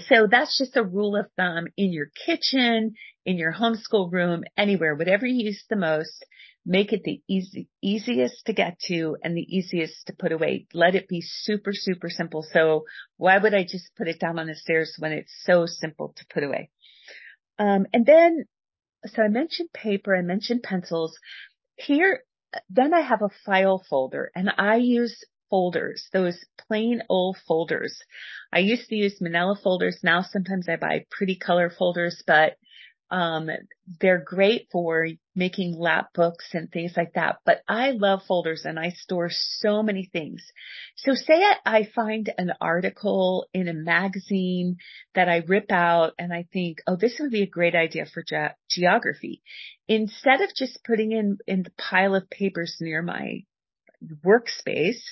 so 0.00 0.26
that's 0.30 0.58
just 0.58 0.76
a 0.76 0.84
rule 0.84 1.16
of 1.16 1.26
thumb 1.36 1.66
in 1.76 1.92
your 1.92 2.06
kitchen, 2.26 2.94
in 3.24 3.36
your 3.36 3.52
homeschool 3.52 4.10
room, 4.10 4.44
anywhere, 4.56 4.94
whatever 4.94 5.26
you 5.26 5.46
use 5.46 5.64
the 5.68 5.76
most, 5.76 6.24
make 6.66 6.92
it 6.92 7.02
the 7.04 7.20
easy, 7.28 7.68
easiest 7.82 8.46
to 8.46 8.52
get 8.52 8.78
to 8.86 9.16
and 9.22 9.36
the 9.36 9.42
easiest 9.42 10.06
to 10.06 10.14
put 10.14 10.32
away. 10.32 10.66
Let 10.72 10.94
it 10.94 11.08
be 11.08 11.20
super, 11.22 11.72
super 11.72 12.08
simple. 12.08 12.44
So 12.52 12.84
why 13.16 13.38
would 13.38 13.54
I 13.54 13.64
just 13.64 13.90
put 13.96 14.08
it 14.08 14.20
down 14.20 14.38
on 14.38 14.46
the 14.46 14.54
stairs 14.54 14.96
when 14.98 15.12
it's 15.12 15.34
so 15.44 15.66
simple 15.66 16.14
to 16.16 16.24
put 16.32 16.44
away? 16.44 16.70
Um, 17.58 17.86
and 17.92 18.06
then, 18.06 18.44
so 19.06 19.22
I 19.22 19.28
mentioned 19.28 19.72
paper, 19.72 20.16
I 20.16 20.22
mentioned 20.22 20.62
pencils. 20.62 21.16
Here, 21.76 22.22
then 22.70 22.94
I 22.94 23.00
have 23.00 23.22
a 23.22 23.30
file 23.44 23.84
folder 23.88 24.30
and 24.34 24.50
I 24.56 24.76
use 24.76 25.24
folders, 25.54 26.08
those 26.12 26.44
plain 26.66 27.00
old 27.08 27.36
folders. 27.46 27.96
I 28.52 28.58
used 28.58 28.88
to 28.88 28.96
use 28.96 29.20
manila 29.20 29.56
folders. 29.62 30.00
Now 30.02 30.22
sometimes 30.22 30.68
I 30.68 30.74
buy 30.74 31.04
pretty 31.12 31.36
color 31.36 31.70
folders, 31.70 32.24
but 32.26 32.56
um, 33.08 33.48
they're 34.00 34.24
great 34.26 34.66
for 34.72 35.06
making 35.36 35.78
lap 35.78 36.08
books 36.12 36.46
and 36.54 36.72
things 36.72 36.94
like 36.96 37.12
that. 37.14 37.36
But 37.46 37.60
I 37.68 37.92
love 37.92 38.22
folders 38.26 38.62
and 38.64 38.80
I 38.80 38.88
store 38.88 39.30
so 39.30 39.80
many 39.84 40.10
things. 40.12 40.42
So 40.96 41.14
say 41.14 41.40
I 41.64 41.88
find 41.94 42.34
an 42.36 42.54
article 42.60 43.46
in 43.54 43.68
a 43.68 43.74
magazine 43.74 44.78
that 45.14 45.28
I 45.28 45.44
rip 45.46 45.70
out 45.70 46.14
and 46.18 46.32
I 46.32 46.46
think, 46.52 46.78
oh, 46.88 46.96
this 46.96 47.18
would 47.20 47.30
be 47.30 47.42
a 47.42 47.46
great 47.46 47.76
idea 47.76 48.06
for 48.12 48.24
ge- 48.24 48.56
geography. 48.68 49.40
Instead 49.86 50.40
of 50.40 50.50
just 50.56 50.82
putting 50.84 51.12
in, 51.12 51.38
in 51.46 51.62
the 51.62 51.72
pile 51.78 52.16
of 52.16 52.28
papers 52.28 52.78
near 52.80 53.02
my 53.02 53.44
workspace, 54.24 55.02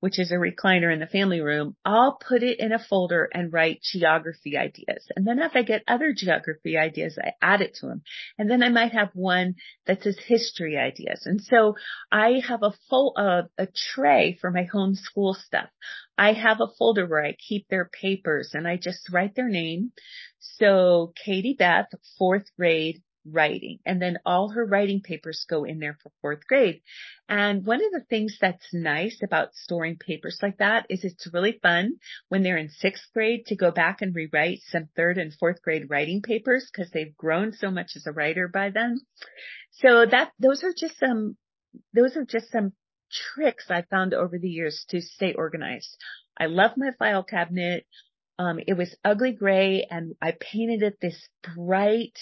which 0.00 0.18
is 0.18 0.30
a 0.30 0.34
recliner 0.34 0.92
in 0.92 1.00
the 1.00 1.06
family 1.06 1.40
room, 1.40 1.76
I'll 1.84 2.16
put 2.16 2.42
it 2.42 2.60
in 2.60 2.72
a 2.72 2.78
folder 2.78 3.28
and 3.32 3.52
write 3.52 3.82
geography 3.82 4.56
ideas. 4.56 5.06
And 5.16 5.26
then 5.26 5.38
if 5.38 5.52
I 5.54 5.62
get 5.62 5.82
other 5.88 6.12
geography 6.14 6.76
ideas, 6.76 7.18
I 7.22 7.32
add 7.40 7.62
it 7.62 7.74
to 7.76 7.86
them. 7.86 8.02
And 8.38 8.50
then 8.50 8.62
I 8.62 8.68
might 8.68 8.92
have 8.92 9.10
one 9.14 9.54
that 9.86 10.02
says 10.02 10.18
history 10.18 10.76
ideas. 10.76 11.22
And 11.24 11.40
so 11.40 11.76
I 12.12 12.42
have 12.46 12.62
a 12.62 12.74
full, 12.90 13.14
uh, 13.16 13.42
a 13.58 13.68
tray 13.94 14.36
for 14.40 14.50
my 14.50 14.68
homeschool 14.72 15.34
stuff. 15.36 15.68
I 16.18 16.32
have 16.32 16.60
a 16.60 16.72
folder 16.78 17.06
where 17.06 17.24
I 17.24 17.32
keep 17.32 17.68
their 17.68 17.90
papers 18.00 18.50
and 18.54 18.66
I 18.66 18.76
just 18.76 19.10
write 19.12 19.34
their 19.34 19.48
name. 19.48 19.92
So 20.38 21.12
Katie 21.24 21.56
Beth, 21.58 21.88
fourth 22.18 22.46
grade, 22.56 23.02
writing. 23.30 23.78
And 23.84 24.00
then 24.00 24.18
all 24.24 24.50
her 24.50 24.64
writing 24.64 25.00
papers 25.00 25.44
go 25.48 25.64
in 25.64 25.78
there 25.78 25.98
for 26.02 26.12
fourth 26.20 26.46
grade. 26.46 26.82
And 27.28 27.66
one 27.66 27.84
of 27.84 27.92
the 27.92 28.04
things 28.08 28.38
that's 28.40 28.72
nice 28.72 29.20
about 29.22 29.54
storing 29.54 29.96
papers 29.96 30.38
like 30.42 30.58
that 30.58 30.86
is 30.88 31.04
it's 31.04 31.28
really 31.32 31.58
fun 31.62 31.96
when 32.28 32.42
they're 32.42 32.56
in 32.56 32.70
sixth 32.70 33.04
grade 33.12 33.46
to 33.46 33.56
go 33.56 33.70
back 33.70 34.02
and 34.02 34.14
rewrite 34.14 34.60
some 34.68 34.88
third 34.96 35.18
and 35.18 35.34
fourth 35.34 35.62
grade 35.62 35.90
writing 35.90 36.22
papers 36.22 36.70
because 36.70 36.90
they've 36.90 37.16
grown 37.16 37.52
so 37.52 37.70
much 37.70 37.92
as 37.96 38.06
a 38.06 38.12
writer 38.12 38.48
by 38.48 38.70
then. 38.70 39.00
So 39.72 40.06
that, 40.06 40.32
those 40.38 40.62
are 40.62 40.72
just 40.76 40.98
some, 40.98 41.36
those 41.94 42.16
are 42.16 42.24
just 42.24 42.50
some 42.50 42.72
tricks 43.10 43.66
I 43.70 43.82
found 43.82 44.14
over 44.14 44.38
the 44.38 44.48
years 44.48 44.84
to 44.90 45.00
stay 45.00 45.32
organized. 45.34 45.96
I 46.38 46.46
love 46.46 46.72
my 46.76 46.90
file 46.98 47.24
cabinet. 47.24 47.86
Um, 48.38 48.58
it 48.66 48.74
was 48.74 48.94
ugly 49.04 49.32
gray 49.32 49.86
and 49.90 50.14
I 50.20 50.32
painted 50.38 50.82
it 50.82 50.98
this 51.00 51.18
bright 51.54 52.18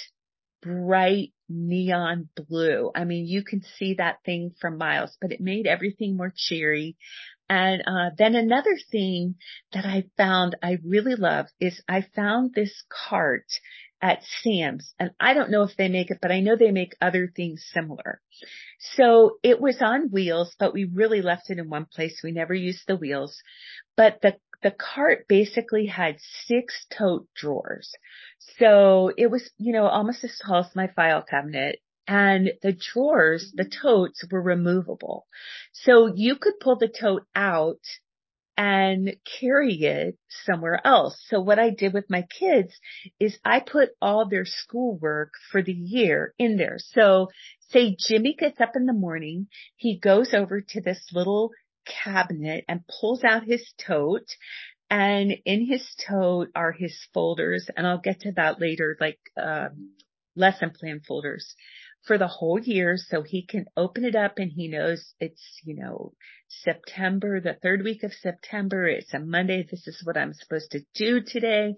bright 0.65 1.33
neon 1.49 2.29
blue. 2.35 2.91
I 2.95 3.05
mean, 3.05 3.27
you 3.27 3.45
can 3.45 3.63
see 3.79 3.95
that 3.95 4.19
thing 4.25 4.53
from 4.61 4.79
miles, 4.79 5.17
but 5.21 5.33
it 5.33 5.41
made 5.41 5.67
everything 5.67 6.17
more 6.17 6.33
cheery. 6.35 6.97
And 7.49 7.83
uh, 7.87 8.11
then 8.17 8.35
another 8.35 8.77
thing 8.91 9.37
that 9.73 9.85
I 9.85 10.05
found 10.17 10.57
I 10.63 10.79
really 10.83 11.15
love 11.15 11.47
is 11.61 11.83
I 11.87 12.07
found 12.17 12.55
this 12.55 12.73
cart 12.89 13.45
at 14.01 14.23
Sam's 14.43 14.95
and 14.99 15.11
I 15.19 15.35
don't 15.35 15.51
know 15.51 15.63
if 15.63 15.77
they 15.77 15.89
make 15.89 16.11
it, 16.11 16.19
but 16.21 16.31
I 16.31 16.41
know 16.41 16.57
they 16.57 16.71
make 16.71 16.97
other 17.01 17.31
things 17.35 17.65
similar. 17.73 18.21
So 18.97 19.39
it 19.43 19.61
was 19.61 19.81
on 19.81 20.11
wheels, 20.11 20.55
but 20.59 20.75
we 20.75 20.85
really 20.85 21.23
left 21.23 21.51
it 21.51 21.59
in 21.59 21.71
one 21.71 21.87
place. 21.87 22.21
We 22.23 22.33
never 22.33 22.55
used 22.55 22.83
the 22.87 22.97
wheels, 22.97 23.37
but 23.97 24.21
the 24.21 24.37
the 24.65 24.73
cart 24.73 25.29
basically 25.29 25.87
had 25.87 26.17
six 26.47 26.87
tote 26.91 27.29
drawers. 27.37 27.93
So 28.59 29.13
it 29.17 29.31
was, 29.31 29.49
you 29.59 29.75
know, 29.75 29.87
almost 29.87 30.25
as 30.25 30.41
tall 30.45 30.61
as 30.61 30.75
my 30.75 30.89
file 30.89 31.23
cabinet. 31.23 31.81
And 32.09 32.51
the 32.63 32.73
drawers, 32.73 33.53
the 33.55 33.67
totes 33.67 34.25
were 34.31 34.43
removable. 34.43 35.27
So 35.73 36.13
you 36.15 36.37
could 36.37 36.55
pull 36.61 36.77
the 36.77 36.89
tote 36.89 37.27
out 37.35 37.81
and 38.57 39.17
carry 39.39 39.83
it 39.83 40.17
somewhere 40.45 40.81
else. 40.85 41.23
So 41.29 41.41
what 41.41 41.59
I 41.59 41.71
did 41.71 41.93
with 41.93 42.09
my 42.09 42.23
kids 42.23 42.73
is 43.21 43.39
I 43.45 43.61
put 43.61 43.91
all 44.01 44.29
their 44.29 44.45
schoolwork 44.45 45.33
for 45.51 45.63
the 45.63 45.73
year 45.73 46.35
in 46.39 46.57
there. 46.57 46.77
So 46.79 47.29
say 47.71 47.97
Jimmy 47.99 48.35
gets 48.39 48.61
up 48.61 48.77
in 48.77 48.87
the 48.87 48.93
morning, 48.93 49.49
he 49.77 49.99
goes 49.99 50.33
over 50.33 50.61
to 50.61 50.81
this 50.81 51.11
little 51.13 51.51
cabinet 51.87 52.65
and 52.69 52.85
pulls 53.01 53.25
out 53.25 53.45
his 53.45 53.73
tote 53.79 54.29
and 54.91 55.33
in 55.45 55.67
his 55.67 55.87
tote 56.07 56.49
are 56.55 56.73
his 56.73 56.97
folders 57.13 57.69
and 57.77 57.87
I'll 57.87 58.01
get 58.01 58.21
to 58.21 58.33
that 58.33 58.61
later, 58.61 58.97
like, 59.01 59.19
um, 59.41 59.91
lesson 60.37 60.71
plan 60.71 61.01
folders 61.07 61.55
for 62.07 62.19
the 62.19 62.29
whole 62.29 62.61
year 62.61 62.97
so 62.97 63.23
he 63.23 63.47
can 63.47 63.65
open 63.77 64.05
it 64.05 64.15
up 64.15 64.39
and 64.39 64.51
he 64.55 64.69
knows 64.69 65.15
it's, 65.21 65.43
you 65.65 65.75
know, 65.75 66.13
September, 66.49 67.41
the 67.41 67.57
third 67.63 67.83
week 67.83 68.03
of 68.03 68.13
September. 68.13 68.87
It's 68.87 69.15
a 69.15 69.19
Monday. 69.19 69.67
This 69.69 69.87
is 69.87 70.03
what 70.05 70.17
I'm 70.17 70.35
supposed 70.35 70.73
to 70.73 70.81
do 70.95 71.23
today. 71.27 71.77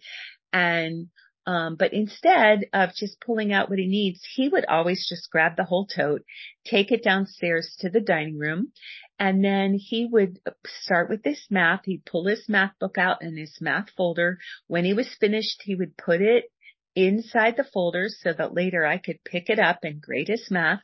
And, 0.53 1.09
um, 1.47 1.77
but 1.77 1.93
instead 1.93 2.65
of 2.73 2.91
just 2.95 3.21
pulling 3.21 3.53
out 3.53 3.71
what 3.71 3.79
he 3.79 3.87
needs, 3.87 4.21
he 4.35 4.49
would 4.49 4.67
always 4.67 5.07
just 5.09 5.31
grab 5.31 5.57
the 5.57 5.65
whole 5.65 5.87
tote, 5.87 6.23
take 6.65 6.91
it 6.91 7.05
downstairs 7.05 7.77
to 7.81 7.89
the 7.89 8.01
dining 8.01 8.37
room, 8.37 8.73
and 9.19 9.43
then 9.43 9.75
he 9.75 10.07
would 10.07 10.41
start 10.67 11.09
with 11.09 11.23
this 11.23 11.47
math. 11.51 11.85
He'd 11.85 12.05
pull 12.05 12.27
his 12.27 12.49
math 12.49 12.73
book 12.79 12.99
out 12.99 13.23
in 13.23 13.37
his 13.37 13.59
math 13.61 13.91
folder. 13.97 14.39
When 14.67 14.85
he 14.85 14.93
was 14.93 15.09
finished, 15.19 15.63
he 15.65 15.75
would 15.75 15.97
put 15.97 16.21
it 16.21 16.45
inside 16.95 17.57
the 17.57 17.65
folders 17.65 18.19
so 18.23 18.33
that 18.33 18.55
later 18.55 18.85
I 18.85 18.99
could 18.99 19.25
pick 19.25 19.49
it 19.49 19.59
up 19.59 19.81
and 19.83 20.01
grade 20.01 20.29
his 20.29 20.51
math. 20.51 20.81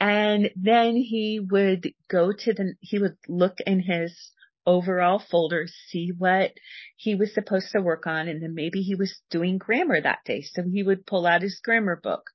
And 0.00 0.50
then 0.56 0.96
he 0.96 1.40
would 1.40 1.92
go 2.08 2.32
to 2.32 2.52
the, 2.52 2.74
he 2.80 2.98
would 2.98 3.16
look 3.28 3.58
in 3.64 3.80
his 3.80 4.32
overall 4.66 5.22
folder, 5.30 5.66
see 5.88 6.12
what 6.16 6.52
he 6.96 7.14
was 7.14 7.32
supposed 7.32 7.70
to 7.72 7.80
work 7.80 8.06
on. 8.06 8.28
And 8.28 8.42
then 8.42 8.54
maybe 8.54 8.82
he 8.82 8.96
was 8.96 9.20
doing 9.30 9.58
grammar 9.58 10.00
that 10.00 10.20
day. 10.24 10.42
So 10.42 10.62
he 10.62 10.82
would 10.82 11.06
pull 11.06 11.26
out 11.26 11.42
his 11.42 11.60
grammar 11.62 11.96
book 11.96 12.30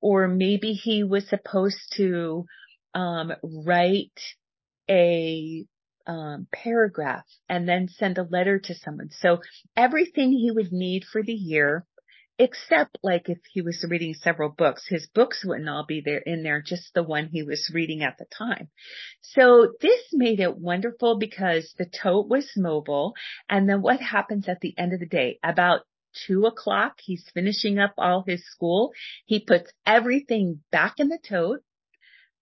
or 0.00 0.28
maybe 0.28 0.72
he 0.72 1.04
was 1.04 1.28
supposed 1.28 1.80
to, 1.96 2.44
um, 2.94 3.32
write 3.42 4.18
a 4.88 5.66
um, 6.06 6.46
paragraph 6.52 7.24
and 7.48 7.68
then 7.68 7.88
send 7.88 8.18
a 8.18 8.22
letter 8.22 8.58
to 8.58 8.74
someone. 8.74 9.10
So 9.10 9.40
everything 9.76 10.32
he 10.32 10.50
would 10.50 10.72
need 10.72 11.04
for 11.04 11.22
the 11.22 11.32
year, 11.32 11.84
except 12.38 12.98
like 13.02 13.28
if 13.28 13.38
he 13.52 13.62
was 13.62 13.84
reading 13.88 14.14
several 14.14 14.50
books, 14.50 14.86
his 14.88 15.06
books 15.06 15.44
wouldn't 15.44 15.68
all 15.68 15.84
be 15.86 16.02
there 16.04 16.18
in 16.18 16.42
there, 16.42 16.62
just 16.62 16.94
the 16.94 17.02
one 17.02 17.28
he 17.32 17.42
was 17.42 17.70
reading 17.72 18.02
at 18.02 18.18
the 18.18 18.26
time. 18.26 18.68
So 19.22 19.72
this 19.80 20.00
made 20.12 20.40
it 20.40 20.56
wonderful 20.56 21.18
because 21.18 21.74
the 21.78 21.86
tote 21.86 22.28
was 22.28 22.50
mobile. 22.56 23.14
And 23.48 23.68
then 23.68 23.82
what 23.82 24.00
happens 24.00 24.48
at 24.48 24.60
the 24.60 24.74
end 24.78 24.92
of 24.92 25.00
the 25.00 25.06
day? 25.06 25.38
About 25.42 25.80
two 26.26 26.46
o'clock, 26.46 26.94
he's 27.02 27.28
finishing 27.34 27.78
up 27.78 27.94
all 27.98 28.24
his 28.26 28.44
school. 28.46 28.92
He 29.24 29.40
puts 29.40 29.70
everything 29.84 30.60
back 30.70 30.94
in 30.98 31.08
the 31.08 31.18
tote 31.18 31.60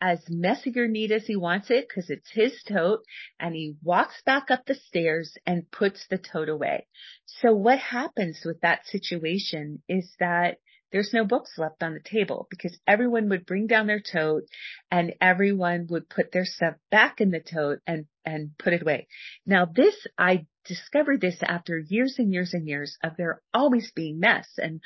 as 0.04 0.20
messy 0.28 0.78
or 0.78 0.87
neat 0.87 1.11
as 1.11 1.25
he 1.26 1.34
wants 1.34 1.70
it 1.70 1.88
because 1.88 2.11
it's 2.11 2.30
his 2.30 2.62
tote 2.68 3.00
and 3.40 3.54
he 3.54 3.75
walks 3.82 4.20
back 4.26 4.50
up 4.50 4.62
the 4.66 4.75
stairs 4.75 5.38
and 5.46 5.70
puts 5.70 6.06
the 6.08 6.18
tote 6.18 6.50
away. 6.50 6.87
So 7.25 7.54
what 7.54 7.78
happens 7.78 8.42
with 8.44 8.61
that 8.61 8.87
situation 8.87 9.82
is 9.88 10.14
that 10.20 10.58
there's 10.92 11.14
no 11.14 11.24
books 11.24 11.57
left 11.57 11.83
on 11.83 11.94
the 11.94 12.00
table 12.00 12.46
because 12.50 12.79
everyone 12.87 13.31
would 13.31 13.46
bring 13.46 13.66
down 13.66 13.87
their 13.87 14.02
tote 14.02 14.44
and 14.90 15.14
everyone 15.22 15.87
would 15.88 16.11
put 16.11 16.33
their 16.33 16.44
stuff 16.44 16.74
back 16.90 17.22
in 17.22 17.31
the 17.31 17.40
tote 17.40 17.81
and, 17.87 18.05
and 18.26 18.50
put 18.59 18.74
it 18.74 18.83
away. 18.83 19.09
Now 19.46 19.64
this, 19.64 20.07
I 20.18 20.46
discovered 20.66 21.22
this 21.22 21.38
after 21.42 21.79
years 21.79 22.16
and 22.18 22.31
years 22.31 22.52
and 22.52 22.68
years 22.68 22.98
of 23.02 23.16
there 23.16 23.40
always 23.55 23.90
being 23.96 24.20
mess 24.20 24.46
and 24.59 24.83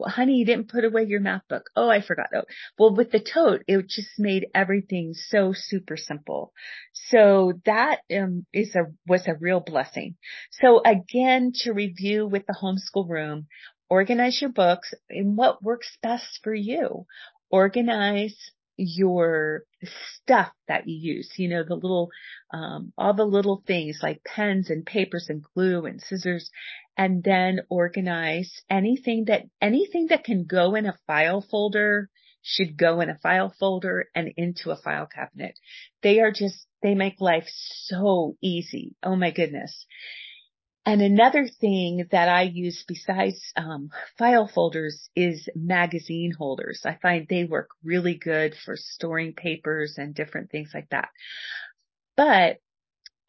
well, 0.00 0.08
honey, 0.08 0.36
you 0.36 0.46
didn't 0.46 0.70
put 0.70 0.86
away 0.86 1.04
your 1.04 1.20
math 1.20 1.46
book. 1.46 1.68
Oh, 1.76 1.90
I 1.90 2.00
forgot. 2.00 2.28
Oh, 2.34 2.44
well, 2.78 2.94
with 2.94 3.10
the 3.10 3.20
tote, 3.20 3.62
it 3.68 3.86
just 3.86 4.18
made 4.18 4.46
everything 4.54 5.12
so 5.12 5.52
super 5.54 5.98
simple. 5.98 6.52
So 6.94 7.52
that 7.66 7.98
um, 8.10 8.46
is 8.52 8.74
a 8.74 8.86
was 9.06 9.28
a 9.28 9.34
real 9.34 9.60
blessing. 9.60 10.16
So 10.62 10.80
again, 10.82 11.52
to 11.62 11.72
review 11.74 12.26
with 12.26 12.46
the 12.46 12.56
homeschool 12.60 13.08
room, 13.10 13.46
organize 13.90 14.40
your 14.40 14.50
books 14.50 14.94
and 15.10 15.36
what 15.36 15.62
works 15.62 15.98
best 16.02 16.40
for 16.42 16.54
you. 16.54 17.04
Organize 17.50 18.36
your 18.76 19.64
stuff 20.14 20.52
that 20.66 20.88
you 20.88 21.14
use, 21.16 21.30
you 21.36 21.50
know, 21.50 21.62
the 21.62 21.74
little, 21.74 22.08
um, 22.54 22.94
all 22.96 23.12
the 23.12 23.24
little 23.24 23.62
things 23.66 23.98
like 24.02 24.24
pens 24.24 24.70
and 24.70 24.86
papers 24.86 25.26
and 25.28 25.44
glue 25.54 25.84
and 25.84 26.00
scissors 26.00 26.50
and 27.00 27.24
then 27.24 27.60
organize 27.70 28.52
anything 28.68 29.24
that, 29.24 29.44
anything 29.58 30.08
that 30.08 30.22
can 30.22 30.44
go 30.44 30.74
in 30.74 30.84
a 30.84 30.98
file 31.06 31.40
folder 31.40 32.10
should 32.42 32.76
go 32.76 33.00
in 33.00 33.08
a 33.08 33.16
file 33.22 33.54
folder 33.58 34.10
and 34.14 34.30
into 34.36 34.70
a 34.70 34.76
file 34.76 35.06
cabinet. 35.06 35.58
They 36.02 36.20
are 36.20 36.30
just, 36.30 36.66
they 36.82 36.94
make 36.94 37.18
life 37.18 37.48
so 37.48 38.36
easy. 38.42 38.96
Oh 39.02 39.16
my 39.16 39.30
goodness. 39.30 39.86
And 40.84 41.00
another 41.00 41.48
thing 41.48 42.06
that 42.10 42.28
I 42.28 42.42
use 42.42 42.84
besides 42.86 43.40
um, 43.56 43.88
file 44.18 44.50
folders 44.54 45.08
is 45.16 45.48
magazine 45.56 46.34
holders. 46.36 46.82
I 46.84 46.98
find 47.00 47.26
they 47.26 47.44
work 47.44 47.70
really 47.82 48.18
good 48.18 48.54
for 48.62 48.76
storing 48.76 49.32
papers 49.32 49.94
and 49.96 50.14
different 50.14 50.50
things 50.50 50.72
like 50.74 50.90
that. 50.90 51.08
But 52.14 52.58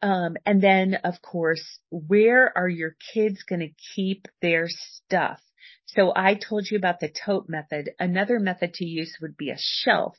um, 0.02 0.36
and 0.44 0.60
then 0.60 0.96
of 1.04 1.22
course, 1.22 1.78
where 1.90 2.52
are 2.56 2.68
your 2.68 2.96
kids 3.14 3.42
going 3.44 3.60
to 3.60 3.72
keep 3.94 4.28
their 4.40 4.68
stuff? 4.68 5.40
So 5.86 6.12
I 6.14 6.34
told 6.34 6.70
you 6.70 6.76
about 6.76 7.00
the 7.00 7.08
tote 7.10 7.48
method. 7.48 7.90
Another 7.98 8.38
method 8.38 8.74
to 8.74 8.84
use 8.84 9.16
would 9.20 9.36
be 9.36 9.50
a 9.50 9.58
shelf 9.58 10.16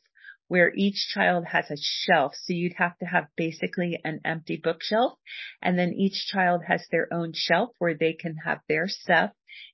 where 0.48 0.72
each 0.76 1.08
child 1.14 1.46
has 1.46 1.72
a 1.72 1.78
shelf. 1.78 2.34
So 2.44 2.54
you'd 2.54 2.76
have 2.78 2.98
to 3.00 3.06
have 3.06 3.26
basically 3.36 4.00
an 4.04 4.20
empty 4.24 4.60
bookshelf 4.64 5.14
and 5.62 5.78
then 5.80 5.94
each 5.94 6.28
child 6.28 6.62
has 6.68 6.86
their 6.92 7.12
own 7.12 7.32
shelf 7.34 7.72
where 7.80 7.96
they 7.96 8.14
can 8.14 8.36
have 8.46 8.60
their 8.68 8.88
stuff 8.88 9.32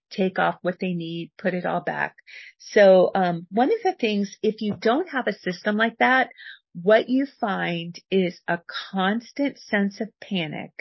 take 0.09 0.39
off 0.39 0.55
what 0.61 0.79
they 0.79 0.93
need, 0.93 1.31
put 1.37 1.53
it 1.53 1.65
all 1.65 1.81
back. 1.81 2.15
So 2.57 3.11
um, 3.15 3.47
one 3.51 3.69
of 3.71 3.79
the 3.83 3.93
things, 3.93 4.35
if 4.41 4.61
you 4.61 4.75
don't 4.79 5.09
have 5.09 5.27
a 5.27 5.37
system 5.39 5.77
like 5.77 5.97
that, 5.99 6.29
what 6.73 7.09
you 7.09 7.25
find 7.39 7.95
is 8.11 8.39
a 8.47 8.59
constant 8.91 9.57
sense 9.59 10.01
of 10.01 10.09
panic. 10.21 10.71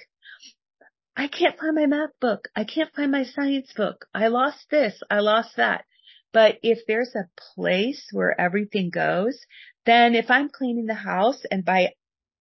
I 1.16 1.28
can't 1.28 1.58
find 1.58 1.74
my 1.74 1.86
math 1.86 2.18
book. 2.20 2.48
I 2.54 2.64
can't 2.64 2.94
find 2.94 3.10
my 3.10 3.24
science 3.24 3.72
book. 3.76 4.06
I 4.14 4.28
lost 4.28 4.66
this. 4.70 5.00
I 5.10 5.20
lost 5.20 5.56
that. 5.56 5.84
But 6.32 6.58
if 6.62 6.80
there's 6.86 7.14
a 7.14 7.28
place 7.54 8.06
where 8.12 8.38
everything 8.40 8.90
goes, 8.90 9.38
then 9.86 10.14
if 10.14 10.30
I'm 10.30 10.48
cleaning 10.48 10.86
the 10.86 10.94
house 10.94 11.42
and 11.50 11.64
by 11.64 11.94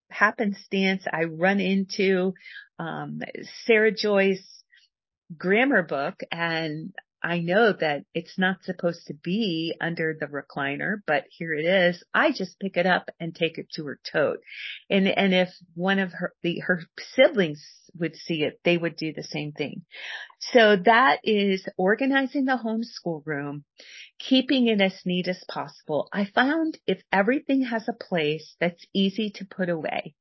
happenstance 0.09 1.05
I 1.11 1.23
run 1.23 1.59
into 1.59 2.33
um, 2.79 3.21
Sarah 3.65 3.91
Joy's 3.91 4.45
grammar 5.35 5.83
book 5.83 6.19
and 6.31 6.93
I 7.27 7.39
know 7.39 7.73
that 7.73 8.05
it's 8.13 8.39
not 8.39 8.63
supposed 8.63 9.07
to 9.07 9.13
be 9.13 9.75
under 9.81 10.15
the 10.17 10.27
recliner, 10.27 11.01
but 11.05 11.25
here 11.29 11.53
it 11.53 11.65
is. 11.65 12.01
I 12.13 12.31
just 12.31 12.57
pick 12.57 12.77
it 12.77 12.85
up 12.85 13.09
and 13.19 13.35
take 13.35 13.57
it 13.57 13.67
to 13.73 13.83
her 13.83 13.99
tote. 14.09 14.39
And, 14.89 15.09
and 15.09 15.33
if 15.33 15.49
one 15.75 15.99
of 15.99 16.13
her, 16.13 16.33
the, 16.41 16.59
her 16.59 16.83
siblings 17.15 17.61
would 17.99 18.15
see 18.15 18.43
it, 18.43 18.61
they 18.63 18.77
would 18.77 18.95
do 18.95 19.11
the 19.11 19.23
same 19.23 19.51
thing. 19.51 19.81
So 20.39 20.77
that 20.85 21.19
is 21.25 21.67
organizing 21.77 22.45
the 22.45 22.57
homeschool 22.63 23.23
room, 23.25 23.65
keeping 24.19 24.67
it 24.67 24.79
as 24.79 24.97
neat 25.05 25.27
as 25.27 25.43
possible. 25.49 26.07
I 26.13 26.29
found 26.33 26.77
if 26.87 27.01
everything 27.11 27.63
has 27.63 27.89
a 27.89 28.05
place 28.05 28.55
that's 28.61 28.85
easy 28.93 29.31
to 29.31 29.45
put 29.45 29.67
away, 29.67 30.15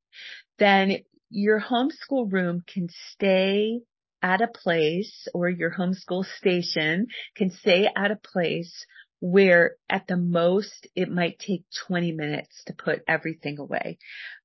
then 0.59 0.97
your 1.29 1.61
homeschool 1.61 2.29
room 2.29 2.63
can 2.67 2.89
stay 3.13 3.79
at 4.21 4.41
a 4.41 4.47
place 4.47 5.27
or 5.33 5.49
your 5.49 5.71
homeschool 5.71 6.25
station 6.37 7.07
can 7.35 7.51
stay 7.51 7.87
at 7.95 8.11
a 8.11 8.15
place 8.15 8.85
where 9.19 9.75
at 9.89 10.07
the 10.07 10.17
most 10.17 10.87
it 10.95 11.09
might 11.09 11.39
take 11.39 11.63
20 11.87 12.11
minutes 12.11 12.63
to 12.65 12.73
put 12.73 13.03
everything 13.07 13.57
away. 13.59 13.97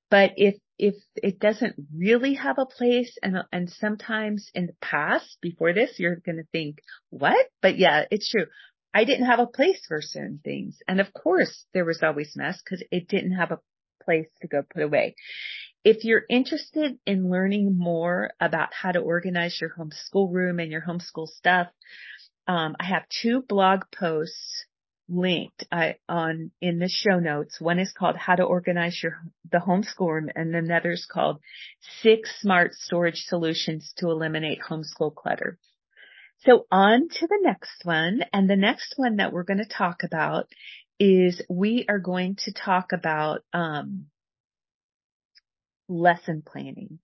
But 0.09 0.33
if, 0.35 0.55
if 0.77 0.95
it 1.15 1.39
doesn't 1.39 1.75
really 1.95 2.35
have 2.35 2.57
a 2.59 2.65
place 2.65 3.17
and, 3.23 3.37
and 3.51 3.69
sometimes 3.69 4.49
in 4.53 4.67
the 4.67 4.75
past 4.81 5.37
before 5.41 5.73
this, 5.73 5.95
you're 5.97 6.17
going 6.17 6.37
to 6.37 6.47
think, 6.51 6.79
what? 7.09 7.47
But 7.61 7.77
yeah, 7.77 8.05
it's 8.11 8.29
true. 8.29 8.45
I 8.93 9.05
didn't 9.05 9.25
have 9.25 9.39
a 9.39 9.47
place 9.47 9.81
for 9.87 10.01
certain 10.01 10.39
things. 10.43 10.77
And 10.87 11.01
of 11.01 11.13
course 11.13 11.65
there 11.73 11.85
was 11.85 12.01
always 12.03 12.33
mess 12.35 12.61
because 12.63 12.83
it 12.91 13.07
didn't 13.07 13.33
have 13.33 13.51
a 13.51 13.59
place 14.03 14.27
to 14.41 14.47
go 14.47 14.61
put 14.61 14.83
away. 14.83 15.15
If 15.83 16.05
you're 16.05 16.23
interested 16.29 16.97
in 17.05 17.29
learning 17.29 17.77
more 17.77 18.31
about 18.39 18.73
how 18.73 18.93
to 18.93 18.99
organize 18.99 19.59
your 19.59 19.71
homeschool 19.71 20.31
room 20.31 20.59
and 20.59 20.71
your 20.71 20.81
homeschool 20.81 21.27
stuff, 21.27 21.67
um, 22.47 22.75
I 22.79 22.85
have 22.85 23.03
two 23.21 23.41
blog 23.41 23.81
posts 23.93 24.65
linked 25.09 25.65
uh, 25.71 25.93
on 26.07 26.51
in 26.61 26.79
the 26.79 26.87
show 26.87 27.19
notes. 27.19 27.59
One 27.59 27.79
is 27.79 27.91
called 27.91 28.15
How 28.15 28.35
to 28.35 28.43
Organize 28.43 29.01
Your 29.03 29.21
the 29.51 29.57
Homeschool 29.57 30.07
Room, 30.07 30.29
and 30.33 30.55
another 30.55 30.91
is 30.91 31.05
called 31.05 31.41
Six 32.01 32.31
Smart 32.39 32.73
Storage 32.73 33.23
Solutions 33.27 33.93
to 33.97 34.09
Eliminate 34.09 34.59
Homeschool 34.61 35.13
Clutter. 35.13 35.57
So 36.45 36.65
on 36.71 37.09
to 37.09 37.27
the 37.27 37.39
next 37.41 37.83
one, 37.83 38.21
and 38.31 38.49
the 38.49 38.55
next 38.55 38.93
one 38.97 39.17
that 39.17 39.33
we're 39.33 39.43
going 39.43 39.63
to 39.63 39.65
talk 39.65 40.03
about 40.03 40.47
is 40.99 41.41
we 41.49 41.85
are 41.89 41.99
going 41.99 42.37
to 42.45 42.53
talk 42.53 42.93
about 42.93 43.43
um, 43.53 44.05
lesson 45.93 46.43
planning. 46.45 46.99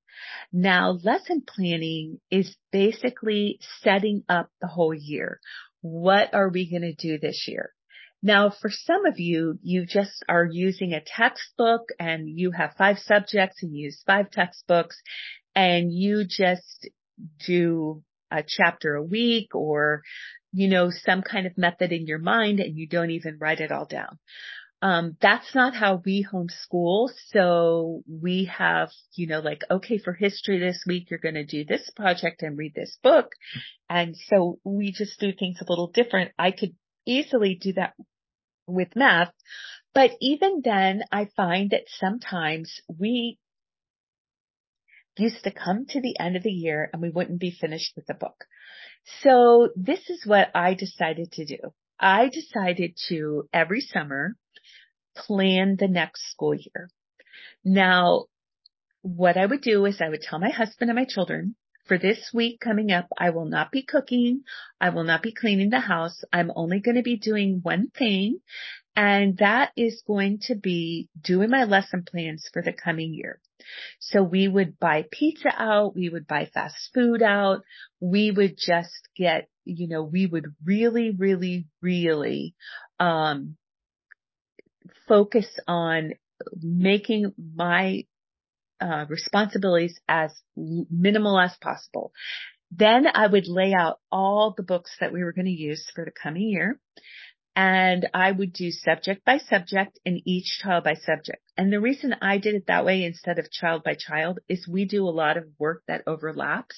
Now, 0.52 0.98
lesson 1.04 1.44
planning 1.48 2.20
is 2.30 2.56
basically 2.72 3.60
setting 3.82 4.24
up 4.28 4.50
the 4.62 4.68
whole 4.68 4.94
year. 4.94 5.40
What 5.82 6.34
are 6.34 6.50
we 6.50 6.70
going 6.70 6.82
to 6.82 6.94
do 6.94 7.18
this 7.18 7.46
year? 7.48 7.74
Now, 8.22 8.50
for 8.50 8.70
some 8.70 9.06
of 9.06 9.18
you, 9.18 9.60
you 9.64 9.86
just 9.86 10.26
are 10.28 10.46
using 10.46 10.94
a 10.94 11.02
textbook 11.02 11.90
and 12.00 12.28
you 12.28 12.52
have 12.52 12.76
five 12.78 13.00
subjects 13.00 13.64
and 13.64 13.74
you 13.74 13.86
use 13.86 14.04
five 14.06 14.30
textbooks 14.30 15.02
and 15.56 15.94
you 15.94 16.26
just 16.28 16.90
do 17.46 18.04
a 18.30 18.44
chapter 18.46 18.96
a 18.96 19.04
week 19.04 19.56
or, 19.56 20.04
you 20.52 20.68
know, 20.68 20.90
some 20.92 21.22
kind 21.22 21.48
of 21.48 21.58
method 21.58 21.94
in 21.94 22.08
your 22.08 22.20
mind 22.20 22.60
and 22.60 22.78
you 22.78 22.88
don't 22.88 23.12
even 23.12 23.38
write 23.40 23.62
it 23.62 23.72
all 23.72 23.86
down. 23.86 24.20
Um, 24.82 25.18
that's 25.22 25.54
not 25.54 25.76
how 25.76 26.02
we 26.06 26.26
homeschool. 26.26 27.10
So 27.32 28.02
we 28.08 28.46
have, 28.46 28.90
you 29.16 29.28
know, 29.28 29.40
like, 29.40 29.64
okay, 29.70 29.98
for 29.98 30.14
history 30.14 30.60
this 30.60 30.84
week, 30.88 31.10
you're 31.10 31.20
going 31.20 31.36
to 31.36 31.46
do 31.46 31.66
this 31.66 31.90
project 31.96 32.44
and 32.44 32.58
read 32.58 32.74
this 32.76 32.98
book. 33.04 33.34
And 33.90 34.16
so 34.16 34.60
we 34.64 34.92
just 34.92 35.20
do 35.20 35.34
things 35.34 35.58
a 35.60 35.66
little 35.70 35.92
different. 35.92 36.32
I 36.40 36.52
could 36.52 36.76
easily 37.06 37.56
do 37.60 37.74
that 37.74 37.94
with 38.68 38.96
math. 38.96 39.34
But 39.94 40.12
even 40.22 40.62
then, 40.64 41.02
I 41.12 41.28
find 41.36 41.72
that 41.72 41.84
sometimes 41.88 42.80
we 42.88 43.38
used 45.18 45.44
to 45.44 45.52
come 45.52 45.86
to 45.90 46.00
the 46.00 46.18
end 46.20 46.38
of 46.38 46.44
the 46.44 46.52
year 46.52 46.90
and 46.94 47.02
we 47.02 47.10
wouldn't 47.10 47.40
be 47.40 47.52
finished 47.52 47.94
with 47.96 48.06
the 48.06 48.14
book. 48.14 48.46
So 49.22 49.70
this 49.76 50.10
is 50.10 50.26
what 50.26 50.50
I 50.56 50.74
decided 50.74 51.34
to 51.34 51.46
do. 51.46 51.58
I 52.00 52.30
decided 52.30 52.98
to 53.10 53.50
every 53.52 53.82
summer 53.82 54.36
plan 55.16 55.76
the 55.78 55.88
next 55.88 56.32
school 56.32 56.54
year. 56.54 56.90
Now, 57.64 58.26
what 59.02 59.38
I 59.38 59.46
would 59.46 59.62
do 59.62 59.86
is 59.86 60.02
I 60.02 60.10
would 60.10 60.22
tell 60.22 60.40
my 60.40 60.50
husband 60.50 60.90
and 60.90 60.98
my 60.98 61.06
children, 61.06 61.56
for 61.90 61.98
this 61.98 62.30
week 62.34 62.60
coming 62.60 62.92
up, 62.92 63.08
I 63.18 63.32
will 63.32 63.46
not 63.46 63.72
be 63.72 63.82
cooking. 63.82 64.44
I 64.80 64.90
will 64.90 65.04
not 65.04 65.24
be 65.24 65.34
cleaning 65.34 65.72
the 65.72 65.80
house. 65.80 66.24
I'm 66.32 66.52
only 66.56 66.80
going 66.80 66.98
to 66.98 67.02
be 67.02 67.18
doing 67.18 67.62
one 67.64 67.90
thing. 67.90 68.40
And 68.96 69.38
that 69.38 69.72
is 69.76 70.04
going 70.06 70.40
to 70.44 70.56
be 70.56 71.10
doing 71.20 71.50
my 71.50 71.64
lesson 71.64 72.04
plans 72.08 72.48
for 72.54 72.62
the 72.62 72.74
coming 72.74 73.14
year. 73.14 73.40
So 74.00 74.22
we 74.22 74.48
would 74.48 74.80
buy 74.80 75.06
pizza 75.12 75.50
out. 75.58 75.96
We 75.96 76.10
would 76.10 76.28
buy 76.28 76.46
fast 76.54 76.92
food 76.94 77.22
out. 77.24 77.62
We 78.00 78.32
would 78.32 78.56
just 78.58 79.10
get, 79.16 79.50
you 79.66 79.88
know, 79.88 80.04
we 80.04 80.28
would 80.28 80.46
really, 80.64 81.12
really, 81.12 81.68
really, 81.82 82.56
um, 83.00 83.58
focus 85.10 85.48
on 85.68 86.14
making 86.62 87.34
my 87.56 88.06
uh, 88.80 89.06
responsibilities 89.10 90.00
as 90.08 90.32
minimal 90.56 91.38
as 91.38 91.54
possible. 91.60 92.14
Then 92.72 93.08
I 93.14 93.28
would 93.28 93.48
lay 93.48 93.74
out 93.74 94.00
all 94.12 94.54
the 94.56 94.64
books 94.64 94.96
that 95.02 95.12
we 95.12 95.24
were 95.24 95.34
going 95.34 95.46
to 95.46 95.52
use 95.52 95.92
for 95.94 96.06
the 96.06 96.12
coming 96.12 96.48
year. 96.50 96.80
And 97.56 98.08
I 98.14 98.32
would 98.32 98.54
do 98.54 98.72
subject 98.72 99.26
by 99.26 99.40
subject 99.40 100.00
and 100.06 100.22
each 100.24 100.60
child 100.62 100.86
by 100.86 100.94
subject. 100.94 101.42
And 101.58 101.74
the 101.74 101.82
reason 101.82 102.16
I 102.22 102.38
did 102.38 102.56
it 102.56 102.68
that 102.68 102.86
way 102.86 103.04
instead 103.04 103.38
of 103.38 103.52
child 103.52 103.84
by 103.84 103.96
child 103.96 104.40
is 104.48 104.66
we 104.68 104.86
do 104.86 105.06
a 105.06 105.10
lot 105.10 105.36
of 105.36 105.46
work 105.58 105.84
that 105.88 106.04
overlaps. 106.08 106.78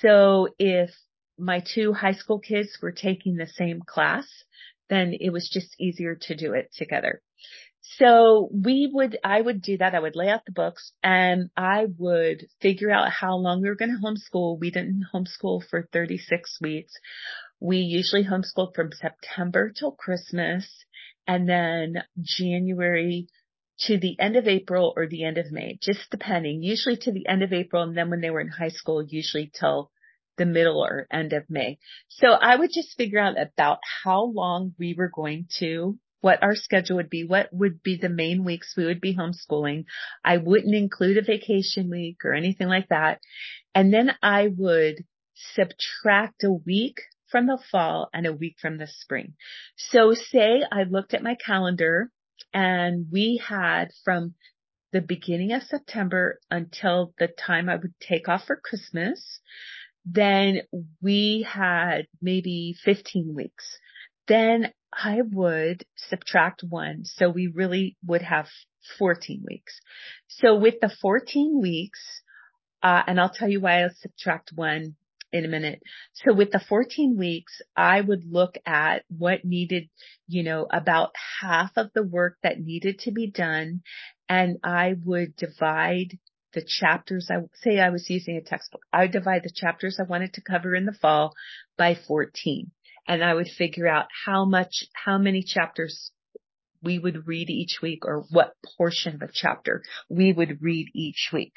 So 0.00 0.48
if 0.58 0.90
my 1.38 1.62
two 1.74 1.92
high 1.92 2.14
school 2.14 2.40
kids 2.40 2.78
were 2.82 2.90
taking 2.90 3.36
the 3.36 3.46
same 3.46 3.80
class, 3.80 4.26
then 4.88 5.14
it 5.20 5.30
was 5.30 5.48
just 5.48 5.76
easier 5.78 6.16
to 6.22 6.34
do 6.34 6.54
it 6.54 6.70
together. 6.76 7.22
So 7.82 8.48
we 8.52 8.88
would, 8.92 9.18
I 9.24 9.40
would 9.40 9.60
do 9.60 9.78
that. 9.78 9.94
I 9.94 10.00
would 10.00 10.14
lay 10.16 10.28
out 10.28 10.44
the 10.46 10.52
books 10.52 10.92
and 11.02 11.50
I 11.56 11.86
would 11.98 12.46
figure 12.60 12.90
out 12.90 13.10
how 13.10 13.36
long 13.36 13.60
we 13.60 13.68
were 13.68 13.74
going 13.74 13.90
to 13.90 14.06
homeschool. 14.06 14.60
We 14.60 14.70
didn't 14.70 15.06
homeschool 15.12 15.62
for 15.68 15.88
36 15.92 16.58
weeks. 16.60 16.92
We 17.60 17.78
usually 17.78 18.24
homeschooled 18.24 18.74
from 18.74 18.92
September 18.92 19.72
till 19.76 19.92
Christmas 19.92 20.66
and 21.26 21.48
then 21.48 22.04
January 22.20 23.26
to 23.80 23.98
the 23.98 24.18
end 24.20 24.36
of 24.36 24.46
April 24.46 24.92
or 24.96 25.08
the 25.08 25.24
end 25.24 25.38
of 25.38 25.50
May, 25.50 25.78
just 25.82 26.08
depending, 26.10 26.62
usually 26.62 26.96
to 26.98 27.12
the 27.12 27.26
end 27.26 27.42
of 27.42 27.52
April. 27.52 27.82
And 27.82 27.96
then 27.96 28.10
when 28.10 28.20
they 28.20 28.30
were 28.30 28.40
in 28.40 28.48
high 28.48 28.68
school, 28.68 29.02
usually 29.02 29.50
till 29.58 29.90
the 30.36 30.46
middle 30.46 30.84
or 30.84 31.06
end 31.12 31.32
of 31.32 31.44
May. 31.50 31.78
So 32.08 32.28
I 32.28 32.56
would 32.56 32.70
just 32.72 32.96
figure 32.96 33.18
out 33.18 33.34
about 33.40 33.78
how 34.04 34.24
long 34.24 34.74
we 34.78 34.94
were 34.96 35.10
going 35.12 35.46
to 35.58 35.98
what 36.22 36.42
our 36.42 36.54
schedule 36.54 36.96
would 36.96 37.10
be, 37.10 37.24
what 37.24 37.48
would 37.52 37.82
be 37.82 37.96
the 37.96 38.08
main 38.08 38.44
weeks 38.44 38.74
we 38.76 38.86
would 38.86 39.00
be 39.00 39.14
homeschooling. 39.14 39.84
I 40.24 40.38
wouldn't 40.38 40.74
include 40.74 41.18
a 41.18 41.22
vacation 41.22 41.90
week 41.90 42.24
or 42.24 42.32
anything 42.32 42.68
like 42.68 42.88
that. 42.88 43.20
And 43.74 43.92
then 43.92 44.12
I 44.22 44.48
would 44.56 45.04
subtract 45.34 46.44
a 46.44 46.52
week 46.52 47.00
from 47.28 47.46
the 47.46 47.58
fall 47.70 48.08
and 48.14 48.26
a 48.26 48.32
week 48.32 48.56
from 48.60 48.78
the 48.78 48.86
spring. 48.86 49.34
So 49.76 50.14
say 50.14 50.62
I 50.70 50.84
looked 50.84 51.12
at 51.12 51.24
my 51.24 51.34
calendar 51.34 52.10
and 52.54 53.06
we 53.10 53.42
had 53.44 53.88
from 54.04 54.34
the 54.92 55.00
beginning 55.00 55.52
of 55.52 55.62
September 55.62 56.38
until 56.50 57.14
the 57.18 57.26
time 57.28 57.68
I 57.68 57.76
would 57.76 57.94
take 57.98 58.28
off 58.28 58.44
for 58.46 58.60
Christmas, 58.62 59.40
then 60.04 60.62
we 61.00 61.46
had 61.48 62.06
maybe 62.20 62.76
15 62.84 63.34
weeks. 63.34 63.78
Then 64.28 64.72
I 64.92 65.20
would 65.22 65.84
subtract 65.96 66.62
one. 66.68 67.04
So 67.04 67.30
we 67.30 67.46
really 67.46 67.96
would 68.04 68.22
have 68.22 68.48
14 68.98 69.44
weeks. 69.48 69.80
So 70.28 70.56
with 70.56 70.80
the 70.80 70.90
14 71.00 71.60
weeks, 71.60 72.00
uh, 72.82 73.02
and 73.06 73.20
I'll 73.20 73.30
tell 73.30 73.48
you 73.48 73.60
why 73.60 73.84
I 73.84 73.88
subtract 74.00 74.52
one 74.54 74.96
in 75.32 75.44
a 75.44 75.48
minute. 75.48 75.82
So 76.12 76.34
with 76.34 76.50
the 76.50 76.60
14 76.60 77.16
weeks, 77.16 77.62
I 77.76 78.00
would 78.00 78.24
look 78.30 78.56
at 78.66 79.04
what 79.08 79.44
needed, 79.44 79.88
you 80.28 80.42
know, 80.42 80.66
about 80.70 81.12
half 81.40 81.70
of 81.76 81.90
the 81.94 82.02
work 82.02 82.36
that 82.42 82.60
needed 82.60 82.98
to 83.00 83.12
be 83.12 83.30
done. 83.30 83.82
And 84.28 84.58
I 84.62 84.94
would 85.04 85.36
divide 85.36 86.18
the 86.52 86.62
chapters. 86.66 87.28
I 87.30 87.36
say 87.54 87.78
I 87.80 87.90
was 87.90 88.10
using 88.10 88.36
a 88.36 88.42
textbook. 88.42 88.82
I 88.92 89.02
would 89.02 89.12
divide 89.12 89.42
the 89.42 89.52
chapters 89.54 89.98
I 89.98 90.02
wanted 90.02 90.34
to 90.34 90.42
cover 90.42 90.74
in 90.74 90.84
the 90.84 90.92
fall 90.92 91.32
by 91.78 91.94
14 91.94 92.70
and 93.06 93.24
I 93.24 93.34
would 93.34 93.48
figure 93.48 93.88
out 93.88 94.06
how 94.24 94.44
much, 94.44 94.84
how 94.92 95.18
many 95.18 95.42
chapters 95.42 96.10
we 96.82 96.98
would 96.98 97.26
read 97.26 97.48
each 97.48 97.78
week 97.80 98.04
or 98.04 98.24
what 98.30 98.54
portion 98.76 99.14
of 99.14 99.22
a 99.22 99.32
chapter 99.32 99.82
we 100.08 100.32
would 100.32 100.62
read 100.62 100.88
each 100.94 101.30
week. 101.32 101.54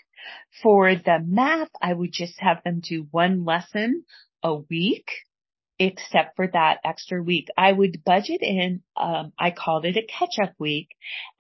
For 0.62 0.96
the 0.96 1.20
math, 1.26 1.70
I 1.82 1.94
would 1.94 2.12
just 2.12 2.40
have 2.40 2.64
them 2.64 2.80
do 2.80 3.08
one 3.12 3.46
lesson 3.46 4.04
a 4.44 4.56
week 4.56 5.10
except 5.78 6.36
for 6.36 6.48
that 6.48 6.80
extra 6.86 7.22
week. 7.22 7.50
I 7.58 7.72
would 7.72 8.04
budget 8.06 8.42
in, 8.42 8.82
um, 8.96 9.34
I 9.38 9.52
called 9.52 9.86
it 9.86 9.98
a 9.98 10.04
catch 10.04 10.40
up 10.42 10.54
week. 10.58 10.90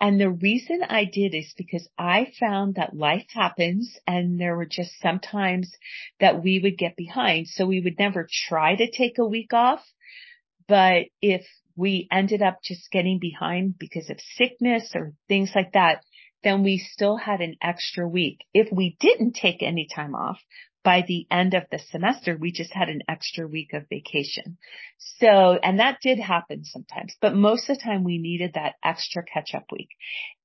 And 0.02 0.20
the 0.20 0.30
reason 0.30 0.82
I 0.84 1.06
did 1.06 1.34
is 1.34 1.54
because 1.58 1.88
I 1.98 2.34
found 2.39 2.76
that 2.76 2.96
life 2.96 3.28
happens 3.34 3.98
and 4.06 4.39
there 4.39 4.58
were 4.58 4.65
just 4.65 4.91
sometimes 5.00 5.72
that 6.20 6.44
we 6.44 6.60
would 6.60 6.78
get 6.78 6.98
behind. 6.98 7.48
So 7.48 7.65
we 7.65 7.80
would 7.80 7.98
never 7.98 8.28
try 8.30 8.76
to 8.76 8.91
take 8.91 9.18
a 9.18 9.26
week 9.26 9.54
off. 9.54 9.86
But 10.67 11.06
if 11.21 11.45
we 11.75 12.08
ended 12.12 12.41
up 12.41 12.60
just 12.63 12.89
getting 12.91 13.19
behind 13.19 13.78
because 13.78 14.10
of 14.10 14.19
sickness 14.36 14.91
or 14.95 15.13
things 15.28 15.51
like 15.54 15.73
that, 15.73 16.04
then 16.43 16.63
we 16.63 16.78
still 16.78 17.17
had 17.17 17.41
an 17.41 17.56
extra 17.62 18.08
week. 18.08 18.39
If 18.54 18.71
we 18.71 18.95
didn't 18.99 19.34
take 19.34 19.62
any 19.62 19.88
time 19.93 20.15
off, 20.15 20.39
by 20.86 21.04
the 21.06 21.25
end 21.32 21.56
of 21.56 21.63
the 21.71 21.80
semester, 21.80 22.38
we 22.39 22.51
just 22.51 22.71
had 22.71 22.89
an 22.89 23.01
extra 23.10 23.47
week 23.47 23.73
of 23.73 23.89
vacation. 23.89 24.58
So, 25.19 25.58
and 25.62 25.80
that 25.80 25.97
did 26.01 26.19
happen 26.19 26.63
sometimes, 26.63 27.15
but 27.19 27.36
most 27.36 27.67
of 27.67 27.78
the 27.78 27.84
time 27.84 28.04
we 28.04 28.19
needed 28.19 28.51
that 28.54 28.75
extra 28.84 29.23
catch 29.23 29.56
up 29.56 29.65
week. 29.71 29.89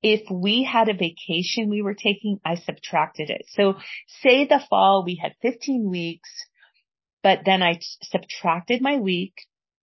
If 0.02 0.22
we 0.30 0.64
had 0.64 0.88
a 0.88 0.94
vacation 0.94 1.68
we 1.68 1.83
were 1.83 1.94
taking, 1.94 2.40
I 2.42 2.54
subtracted 2.54 3.28
it. 3.28 3.42
So 3.50 3.74
say 4.22 4.46
the 4.46 4.62
fall 4.70 5.04
we 5.04 5.16
had 5.16 5.35
15 5.42 5.90
weeks, 5.90 6.30
but 7.22 7.40
then 7.44 7.62
I 7.62 7.78
subtracted 8.02 8.80
my 8.80 8.96
week 8.96 9.35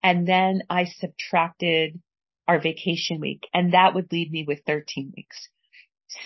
and 0.03 0.27
then 0.27 0.63
I 0.69 0.86
subtracted 0.86 1.99
our 2.47 2.60
vacation 2.60 3.19
week 3.19 3.47
and 3.53 3.73
that 3.73 3.93
would 3.93 4.12
leave 4.12 4.31
me 4.31 4.45
with 4.47 4.62
13 4.65 5.13
weeks. 5.15 5.49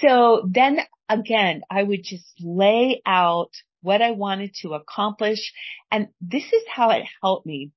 So 0.01 0.47
then 0.49 0.79
again, 1.09 1.61
I 1.69 1.83
would 1.83 2.03
just 2.03 2.33
lay 2.39 3.01
out 3.05 3.51
what 3.81 4.01
I 4.01 4.11
wanted 4.11 4.53
to 4.61 4.73
accomplish. 4.73 5.53
And 5.89 6.09
this 6.21 6.43
is 6.43 6.63
how 6.69 6.91
it 6.91 7.05
helped 7.21 7.45
me. 7.45 7.71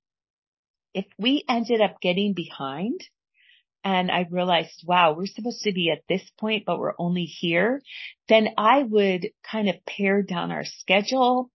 If 0.92 1.07
we 1.18 1.44
ended 1.48 1.80
up 1.80 2.00
getting 2.00 2.35
behind, 2.35 3.00
and 3.83 4.11
I 4.11 4.26
realized, 4.30 4.83
wow, 4.87 5.14
we're 5.14 5.26
supposed 5.26 5.62
to 5.62 5.72
be 5.72 5.90
at 5.90 6.04
this 6.09 6.22
point, 6.38 6.64
but 6.64 6.78
we're 6.78 6.94
only 6.98 7.24
here, 7.24 7.83
then 8.28 8.48
I 8.57 8.83
would 8.83 9.28
kind 9.50 9.68
of 9.68 9.85
pare 9.85 10.22
down 10.22 10.52
our 10.52 10.64
schedule 10.64 11.50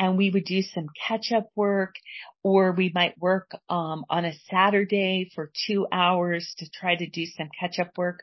and 0.00 0.16
we 0.16 0.30
would 0.30 0.46
do 0.46 0.62
some 0.62 0.86
catch 1.06 1.30
up 1.30 1.50
work 1.54 1.96
or 2.42 2.72
we 2.72 2.90
might 2.94 3.18
work 3.18 3.50
um, 3.68 4.06
on 4.08 4.24
a 4.24 4.32
Saturday 4.50 5.30
for 5.34 5.52
two 5.66 5.86
hours 5.92 6.54
to 6.56 6.66
try 6.70 6.96
to 6.96 7.06
do 7.06 7.26
some 7.26 7.50
catch 7.60 7.78
up 7.78 7.90
work. 7.98 8.20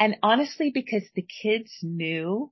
And 0.00 0.16
honestly, 0.24 0.72
because 0.74 1.04
the 1.14 1.24
kids 1.42 1.70
knew 1.80 2.50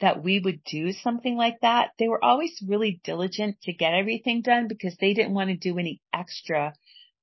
that 0.00 0.24
we 0.24 0.40
would 0.40 0.64
do 0.64 0.90
something 0.92 1.36
like 1.36 1.60
that, 1.62 1.90
they 2.00 2.08
were 2.08 2.22
always 2.22 2.60
really 2.66 3.00
diligent 3.04 3.60
to 3.62 3.72
get 3.72 3.94
everything 3.94 4.42
done 4.42 4.66
because 4.66 4.96
they 5.00 5.14
didn't 5.14 5.34
want 5.34 5.50
to 5.50 5.56
do 5.56 5.78
any 5.78 6.00
extra 6.12 6.74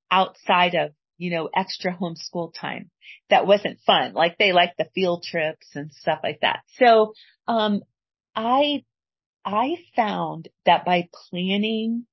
outside 0.09 0.75
of, 0.75 0.91
you 1.17 1.29
know, 1.29 1.49
extra 1.53 1.93
homeschool 1.93 2.53
time. 2.57 2.89
That 3.29 3.45
wasn't 3.45 3.79
fun. 3.85 4.13
Like 4.13 4.37
they 4.37 4.53
liked 4.53 4.77
the 4.77 4.87
field 4.95 5.23
trips 5.23 5.67
and 5.75 5.91
stuff 5.91 6.19
like 6.23 6.39
that. 6.41 6.61
So, 6.77 7.13
um, 7.49 7.81
I, 8.33 8.83
I 9.45 9.77
found 9.95 10.49
that 10.65 10.85
by 10.85 11.07
planning 11.29 12.07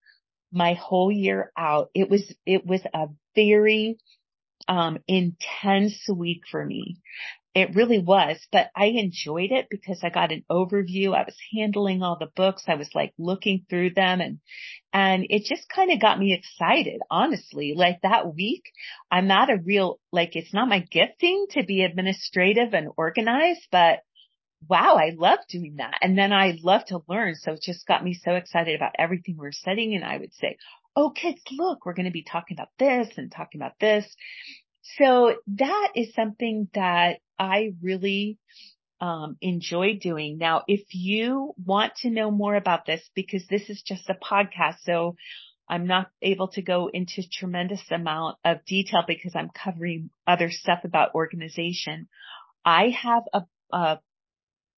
my 0.52 0.74
whole 0.74 1.10
year 1.10 1.50
out, 1.56 1.90
it 1.94 2.10
was, 2.10 2.34
it 2.44 2.66
was 2.66 2.82
a 2.92 3.08
very, 3.34 3.96
um, 4.68 4.98
intense 5.08 6.06
week 6.14 6.42
for 6.50 6.64
me. 6.64 6.98
It 7.54 7.74
really 7.74 7.98
was, 7.98 8.38
but 8.50 8.70
I 8.74 8.86
enjoyed 8.86 9.50
it 9.50 9.66
because 9.70 10.00
I 10.02 10.08
got 10.08 10.32
an 10.32 10.44
overview. 10.50 11.14
I 11.14 11.24
was 11.24 11.36
handling 11.54 12.02
all 12.02 12.16
the 12.18 12.30
books. 12.34 12.64
I 12.66 12.76
was 12.76 12.88
like 12.94 13.12
looking 13.18 13.66
through 13.68 13.90
them 13.90 14.22
and, 14.22 14.38
and 14.92 15.26
it 15.28 15.44
just 15.44 15.68
kind 15.68 15.90
of 15.90 16.00
got 16.00 16.18
me 16.18 16.32
excited, 16.32 17.00
honestly. 17.10 17.74
Like 17.76 18.00
that 18.02 18.34
week, 18.34 18.62
I'm 19.10 19.26
not 19.26 19.50
a 19.50 19.58
real, 19.58 20.00
like 20.12 20.34
it's 20.34 20.54
not 20.54 20.68
my 20.68 20.78
gifting 20.78 21.46
to 21.50 21.62
be 21.62 21.82
administrative 21.82 22.72
and 22.72 22.88
organized, 22.96 23.68
but 23.70 24.00
wow, 24.68 24.96
I 24.96 25.12
love 25.16 25.40
doing 25.48 25.76
that. 25.76 25.98
And 26.00 26.16
then 26.16 26.32
I 26.32 26.58
love 26.62 26.84
to 26.86 27.02
learn. 27.08 27.34
So 27.34 27.52
it 27.52 27.62
just 27.62 27.86
got 27.86 28.04
me 28.04 28.14
so 28.14 28.32
excited 28.32 28.74
about 28.74 28.92
everything 28.98 29.36
we're 29.36 29.52
studying. 29.52 29.94
And 29.94 30.04
I 30.04 30.18
would 30.18 30.34
say, 30.34 30.56
Oh, 30.94 31.10
kids, 31.10 31.40
look, 31.50 31.86
we're 31.86 31.94
going 31.94 32.06
to 32.06 32.12
be 32.12 32.22
talking 32.22 32.56
about 32.56 32.68
this 32.78 33.08
and 33.16 33.32
talking 33.32 33.60
about 33.60 33.78
this. 33.80 34.04
So 34.98 35.36
that 35.46 35.92
is 35.94 36.12
something 36.14 36.68
that 36.74 37.20
I 37.38 37.72
really 37.80 38.38
um, 39.00 39.36
enjoy 39.40 39.98
doing. 40.00 40.38
Now, 40.38 40.62
if 40.68 40.82
you 40.90 41.54
want 41.64 41.94
to 42.02 42.10
know 42.10 42.30
more 42.30 42.54
about 42.54 42.84
this, 42.84 43.00
because 43.14 43.46
this 43.48 43.70
is 43.70 43.82
just 43.82 44.08
a 44.10 44.14
podcast, 44.14 44.76
so 44.84 45.16
I'm 45.68 45.86
not 45.86 46.10
able 46.20 46.48
to 46.48 46.62
go 46.62 46.90
into 46.92 47.22
tremendous 47.28 47.82
amount 47.90 48.36
of 48.44 48.64
detail 48.66 49.02
because 49.06 49.32
I'm 49.34 49.50
covering 49.50 50.10
other 50.26 50.50
stuff 50.50 50.80
about 50.84 51.14
organization. 51.14 52.08
I 52.64 52.90
have 52.90 53.22
a, 53.32 53.42
a, 53.72 53.98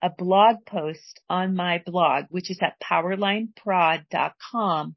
a 0.05 0.11
blog 0.11 0.67
post 0.67 1.21
on 1.31 1.57
my 1.57 1.83
blog, 1.87 2.27
which 2.29 2.51
is 2.51 2.59
at 2.61 2.79
powerlineprod.com 2.79 4.95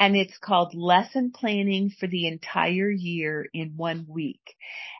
and 0.00 0.16
it's 0.16 0.36
called 0.38 0.74
lesson 0.74 1.30
planning 1.32 1.90
for 1.90 2.08
the 2.08 2.26
entire 2.26 2.90
year 2.90 3.46
in 3.54 3.74
one 3.76 4.06
week. 4.08 4.56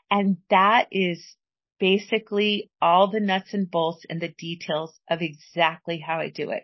And 0.09 0.37
that 0.49 0.87
is 0.91 1.35
basically 1.79 2.71
all 2.81 3.11
the 3.11 3.19
nuts 3.19 3.53
and 3.53 3.69
bolts 3.69 4.05
and 4.09 4.21
the 4.21 4.33
details 4.37 4.97
of 5.09 5.21
exactly 5.21 5.99
how 5.99 6.19
I 6.19 6.29
do 6.29 6.51
it. 6.51 6.63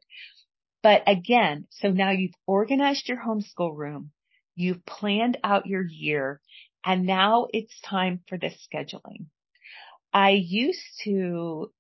But 0.82 1.04
again, 1.08 1.68
so 1.72 1.90
now 1.90 2.12
you've 2.12 2.36
organized 2.46 3.10
your 3.10 3.18
homeschool 3.18 3.76
room, 3.76 4.12
you've 4.56 4.86
planned 4.86 5.38
out 5.44 5.66
your 5.66 5.86
year, 5.86 6.40
and 6.86 7.06
now 7.06 7.48
it's 7.52 7.82
time 7.82 8.22
for 8.30 8.38
the 8.38 8.52
scheduling. 8.52 9.26
I 10.14 10.30
used 10.30 11.02
to 11.04 11.74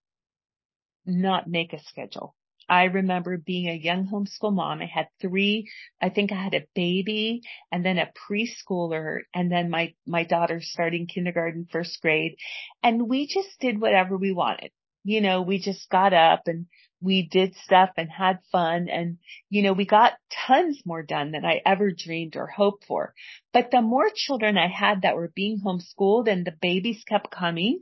not 1.08 1.48
make 1.48 1.74
a 1.74 1.80
schedule. 1.84 2.36
I 2.70 2.86
remember 2.86 3.38
being 3.38 3.70
a 3.70 3.74
young 3.74 4.08
homeschool 4.08 4.54
mom. 4.54 4.82
I 4.82 4.86
had 4.86 5.08
three, 5.22 5.70
I 6.02 6.10
think 6.10 6.32
I 6.32 6.44
had 6.44 6.54
a 6.54 6.68
baby 6.76 7.42
and 7.72 7.86
then 7.86 7.98
a 7.98 8.12
preschooler 8.30 9.20
and 9.34 9.50
then 9.50 9.70
my, 9.70 9.94
my 10.06 10.26
daughter 10.26 10.60
starting 10.62 11.08
kindergarten, 11.08 11.68
first 11.72 12.02
grade. 12.02 12.36
And 12.84 13.08
we 13.08 13.28
just 13.28 13.60
did 13.62 13.80
whatever 13.80 14.18
we 14.18 14.34
wanted. 14.34 14.72
You 15.06 15.22
know, 15.22 15.42
we 15.42 15.60
just 15.60 15.90
got 15.90 16.14
up 16.14 16.44
and 16.48 16.66
we 17.00 17.22
did 17.22 17.56
stuff 17.56 17.92
and 17.96 18.10
had 18.12 18.40
fun 18.52 18.90
and, 18.90 19.18
you 19.50 19.62
know, 19.62 19.72
we 19.72 19.86
got 19.86 20.14
tons 20.48 20.82
more 20.86 21.04
done 21.04 21.32
than 21.32 21.46
I 21.46 21.62
ever 21.66 21.92
dreamed 21.92 22.36
or 22.36 22.48
hoped 22.48 22.84
for. 22.86 23.14
But 23.54 23.72
the 23.72 23.82
more 23.82 24.10
children 24.14 24.58
I 24.58 24.68
had 24.68 25.04
that 25.04 25.16
were 25.16 25.32
being 25.34 25.62
homeschooled 25.66 26.28
and 26.28 26.44
the 26.44 26.56
babies 26.62 27.04
kept 27.08 27.32
coming, 27.32 27.80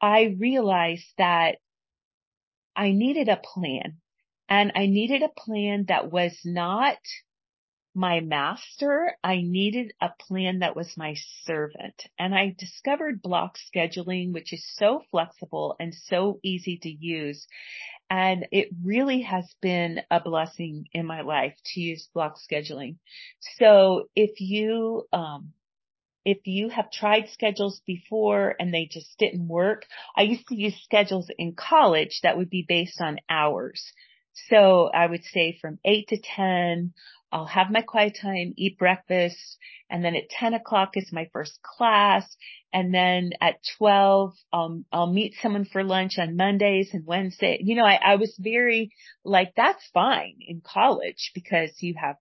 I 0.00 0.36
realized 0.38 1.12
that 1.18 1.56
I 2.76 2.92
needed 2.92 3.28
a 3.28 3.36
plan. 3.36 3.98
And 4.48 4.72
I 4.74 4.86
needed 4.86 5.22
a 5.22 5.28
plan 5.28 5.84
that 5.88 6.10
was 6.10 6.38
not 6.44 6.98
my 7.94 8.20
master. 8.20 9.16
I 9.22 9.42
needed 9.42 9.92
a 10.00 10.10
plan 10.18 10.60
that 10.60 10.76
was 10.76 10.96
my 10.96 11.14
servant. 11.44 12.06
And 12.18 12.34
I 12.34 12.54
discovered 12.56 13.22
block 13.22 13.58
scheduling, 13.58 14.32
which 14.32 14.52
is 14.52 14.64
so 14.74 15.02
flexible 15.10 15.76
and 15.80 15.94
so 15.94 16.40
easy 16.42 16.78
to 16.78 16.90
use. 16.90 17.46
And 18.08 18.46
it 18.50 18.68
really 18.84 19.22
has 19.22 19.54
been 19.60 20.00
a 20.10 20.20
blessing 20.20 20.88
in 20.92 21.06
my 21.06 21.20
life 21.20 21.56
to 21.66 21.80
use 21.80 22.08
block 22.12 22.38
scheduling. 22.38 22.96
So 23.58 24.08
if 24.16 24.40
you, 24.40 25.06
um, 25.12 25.52
if 26.30 26.46
you 26.46 26.68
have 26.68 26.92
tried 26.92 27.28
schedules 27.28 27.82
before 27.84 28.54
and 28.60 28.72
they 28.72 28.86
just 28.88 29.18
didn't 29.18 29.48
work, 29.48 29.84
I 30.16 30.22
used 30.22 30.46
to 30.46 30.54
use 30.54 30.80
schedules 30.84 31.28
in 31.38 31.56
college 31.56 32.20
that 32.22 32.38
would 32.38 32.50
be 32.50 32.64
based 32.66 33.00
on 33.00 33.18
hours. 33.28 33.82
So 34.48 34.88
I 34.94 35.06
would 35.08 35.24
say 35.24 35.58
from 35.60 35.80
eight 35.84 36.06
to 36.08 36.18
10, 36.22 36.92
I'll 37.32 37.46
have 37.46 37.72
my 37.72 37.82
quiet 37.82 38.16
time, 38.22 38.54
eat 38.56 38.78
breakfast, 38.78 39.58
and 39.90 40.04
then 40.04 40.14
at 40.14 40.30
10 40.30 40.54
o'clock 40.54 40.90
is 40.94 41.10
my 41.12 41.28
first 41.32 41.58
class. 41.62 42.24
And 42.72 42.94
then 42.94 43.32
at 43.40 43.56
12, 43.78 44.34
um, 44.52 44.84
I'll 44.92 45.12
meet 45.12 45.34
someone 45.42 45.64
for 45.64 45.82
lunch 45.82 46.12
on 46.16 46.36
Mondays 46.36 46.90
and 46.92 47.04
Wednesday. 47.04 47.58
You 47.60 47.74
know, 47.74 47.84
I, 47.84 47.98
I 48.04 48.16
was 48.16 48.36
very 48.38 48.92
like, 49.24 49.54
that's 49.56 49.84
fine 49.92 50.36
in 50.46 50.62
college 50.64 51.32
because 51.34 51.70
you 51.80 51.94
have 52.00 52.16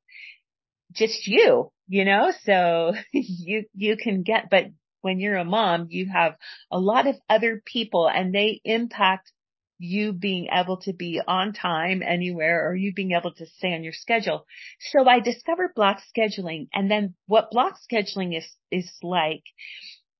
just 0.93 1.27
you, 1.27 1.71
you 1.89 2.05
know, 2.05 2.31
so 2.43 2.93
you, 3.11 3.65
you 3.73 3.97
can 3.97 4.21
get, 4.21 4.49
but 4.49 4.65
when 5.01 5.19
you're 5.19 5.37
a 5.37 5.43
mom, 5.43 5.87
you 5.89 6.07
have 6.13 6.35
a 6.71 6.79
lot 6.79 7.07
of 7.07 7.15
other 7.27 7.61
people 7.65 8.07
and 8.07 8.33
they 8.33 8.61
impact 8.63 9.31
you 9.79 10.13
being 10.13 10.49
able 10.51 10.77
to 10.77 10.93
be 10.93 11.21
on 11.25 11.53
time 11.53 12.03
anywhere 12.05 12.69
or 12.69 12.75
you 12.75 12.93
being 12.93 13.13
able 13.13 13.33
to 13.33 13.45
stay 13.45 13.73
on 13.73 13.83
your 13.83 13.93
schedule. 13.93 14.45
So 14.91 15.07
I 15.07 15.19
discovered 15.19 15.73
block 15.73 16.01
scheduling 16.15 16.67
and 16.73 16.91
then 16.91 17.15
what 17.27 17.49
block 17.49 17.77
scheduling 17.91 18.37
is, 18.37 18.45
is 18.71 18.91
like, 19.01 19.43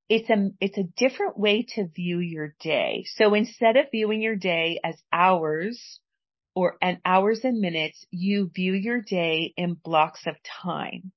it's 0.07 0.29
a, 0.29 0.49
it's 0.59 0.77
a 0.77 0.89
different 0.97 1.37
way 1.37 1.67
to 1.75 1.87
view 1.87 2.19
your 2.19 2.55
day. 2.61 3.05
So 3.15 3.35
instead 3.35 3.77
of 3.77 3.91
viewing 3.91 4.21
your 4.21 4.37
day 4.37 4.79
as 4.83 4.95
hours 5.13 5.99
or 6.59 6.77
and 6.81 6.97
hours 7.05 7.39
and 7.43 7.61
minutes, 7.61 8.05
you 8.11 8.51
view 8.53 8.73
your 8.73 9.01
day 9.01 9.53
in 9.55 9.75
blocks 9.75 10.27
of 10.27 10.35
time. 10.61 11.11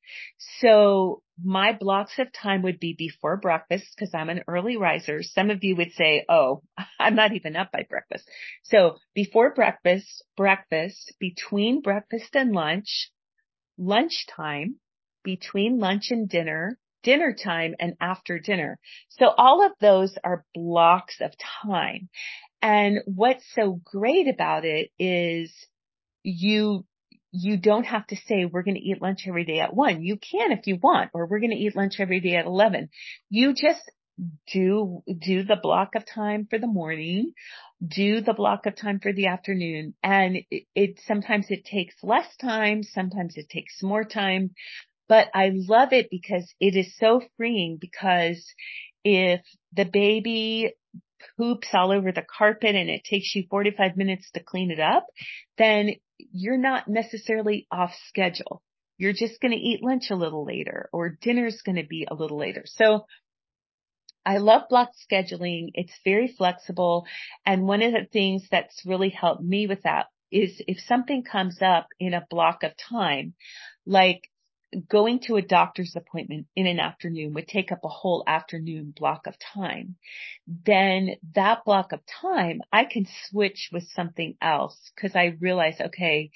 So 0.60 1.22
my 1.42 1.72
blocks 1.72 2.18
of 2.18 2.32
time 2.32 2.62
would 2.62 2.78
be 2.78 2.94
before 2.96 3.36
breakfast 3.38 3.86
because 3.96 4.14
I'm 4.14 4.30
an 4.30 4.44
early 4.46 4.76
riser. 4.76 5.22
Some 5.24 5.50
of 5.50 5.64
you 5.64 5.74
would 5.76 5.92
say, 5.92 6.24
Oh, 6.28 6.62
I'm 7.00 7.16
not 7.16 7.32
even 7.32 7.56
up 7.56 7.72
by 7.72 7.84
breakfast. 7.88 8.28
So 8.62 8.98
before 9.14 9.52
breakfast, 9.52 10.24
breakfast, 10.36 11.12
between 11.18 11.80
breakfast 11.80 12.36
and 12.36 12.52
lunch, 12.52 13.10
lunchtime, 13.76 14.76
between 15.24 15.80
lunch 15.80 16.10
and 16.10 16.28
dinner, 16.28 16.78
dinner 17.02 17.34
time 17.34 17.74
and 17.80 17.94
after 18.00 18.38
dinner. 18.38 18.78
So 19.08 19.26
all 19.36 19.66
of 19.66 19.72
those 19.80 20.16
are 20.22 20.44
blocks 20.54 21.16
of 21.20 21.32
time. 21.64 22.08
And 22.62 23.00
what's 23.06 23.44
so 23.54 23.80
great 23.84 24.28
about 24.28 24.64
it 24.64 24.90
is 24.98 25.52
you 26.22 26.86
you 27.32 27.56
don't 27.56 27.84
have 27.84 28.06
to 28.08 28.16
say 28.16 28.44
we're 28.44 28.62
going 28.62 28.76
to 28.76 28.80
eat 28.80 29.00
lunch 29.00 29.24
every 29.26 29.44
day 29.44 29.58
at 29.60 29.74
one. 29.74 30.02
You 30.02 30.18
can 30.18 30.52
if 30.52 30.66
you 30.66 30.76
want, 30.76 31.10
or 31.14 31.26
we're 31.26 31.40
going 31.40 31.50
to 31.50 31.56
eat 31.56 31.74
lunch 31.74 31.94
every 31.98 32.20
day 32.20 32.36
at 32.36 32.44
11. 32.44 32.90
You 33.30 33.54
just 33.54 33.80
do, 34.52 35.02
do 35.06 35.42
the 35.42 35.58
block 35.60 35.94
of 35.94 36.04
time 36.06 36.46
for 36.48 36.58
the 36.58 36.66
morning, 36.66 37.32
do 37.86 38.20
the 38.20 38.34
block 38.34 38.66
of 38.66 38.76
time 38.76 39.00
for 39.00 39.14
the 39.14 39.28
afternoon. 39.28 39.94
And 40.02 40.40
it, 40.50 40.64
it 40.74 41.00
sometimes 41.06 41.46
it 41.48 41.64
takes 41.64 41.94
less 42.02 42.28
time. 42.36 42.82
Sometimes 42.82 43.34
it 43.36 43.48
takes 43.48 43.82
more 43.82 44.04
time, 44.04 44.50
but 45.08 45.28
I 45.34 45.52
love 45.54 45.94
it 45.94 46.08
because 46.10 46.52
it 46.60 46.76
is 46.76 46.94
so 46.98 47.22
freeing 47.38 47.78
because 47.80 48.44
if 49.04 49.40
the 49.72 49.86
baby 49.86 50.74
poops 51.36 51.68
all 51.72 51.92
over 51.92 52.12
the 52.12 52.22
carpet 52.22 52.74
and 52.74 52.90
it 52.90 53.04
takes 53.04 53.34
you 53.34 53.44
45 53.50 53.96
minutes 53.96 54.30
to 54.32 54.42
clean 54.42 54.70
it 54.70 54.80
up, 54.80 55.06
then 55.58 55.90
you're 56.18 56.58
not 56.58 56.88
necessarily 56.88 57.66
off 57.70 57.92
schedule. 58.08 58.62
You're 58.98 59.12
just 59.12 59.40
going 59.40 59.52
to 59.52 59.58
eat 59.58 59.82
lunch 59.82 60.10
a 60.10 60.16
little 60.16 60.44
later 60.44 60.88
or 60.92 61.18
dinner's 61.20 61.62
going 61.62 61.76
to 61.76 61.86
be 61.86 62.06
a 62.10 62.14
little 62.14 62.38
later. 62.38 62.64
So 62.66 63.06
I 64.24 64.38
love 64.38 64.68
block 64.68 64.90
scheduling. 65.10 65.70
It's 65.74 65.92
very 66.04 66.28
flexible. 66.28 67.06
And 67.44 67.66
one 67.66 67.82
of 67.82 67.92
the 67.92 68.06
things 68.12 68.46
that's 68.50 68.82
really 68.86 69.10
helped 69.10 69.42
me 69.42 69.66
with 69.66 69.82
that 69.82 70.06
is 70.30 70.62
if 70.66 70.78
something 70.80 71.22
comes 71.22 71.58
up 71.60 71.88
in 71.98 72.14
a 72.14 72.26
block 72.30 72.62
of 72.62 72.72
time, 72.76 73.34
like 73.84 74.30
going 74.88 75.20
to 75.20 75.36
a 75.36 75.42
doctor's 75.42 75.96
appointment 75.96 76.46
in 76.56 76.66
an 76.66 76.80
afternoon 76.80 77.34
would 77.34 77.48
take 77.48 77.72
up 77.72 77.80
a 77.84 77.88
whole 77.88 78.24
afternoon 78.26 78.92
block 78.96 79.26
of 79.26 79.34
time, 79.38 79.96
then 80.46 81.16
that 81.34 81.64
block 81.64 81.92
of 81.92 82.00
time 82.06 82.60
I 82.72 82.84
can 82.84 83.06
switch 83.28 83.70
with 83.72 83.88
something 83.94 84.36
else 84.40 84.76
because 84.94 85.14
I 85.14 85.36
realize, 85.40 85.80
okay, 85.80 86.30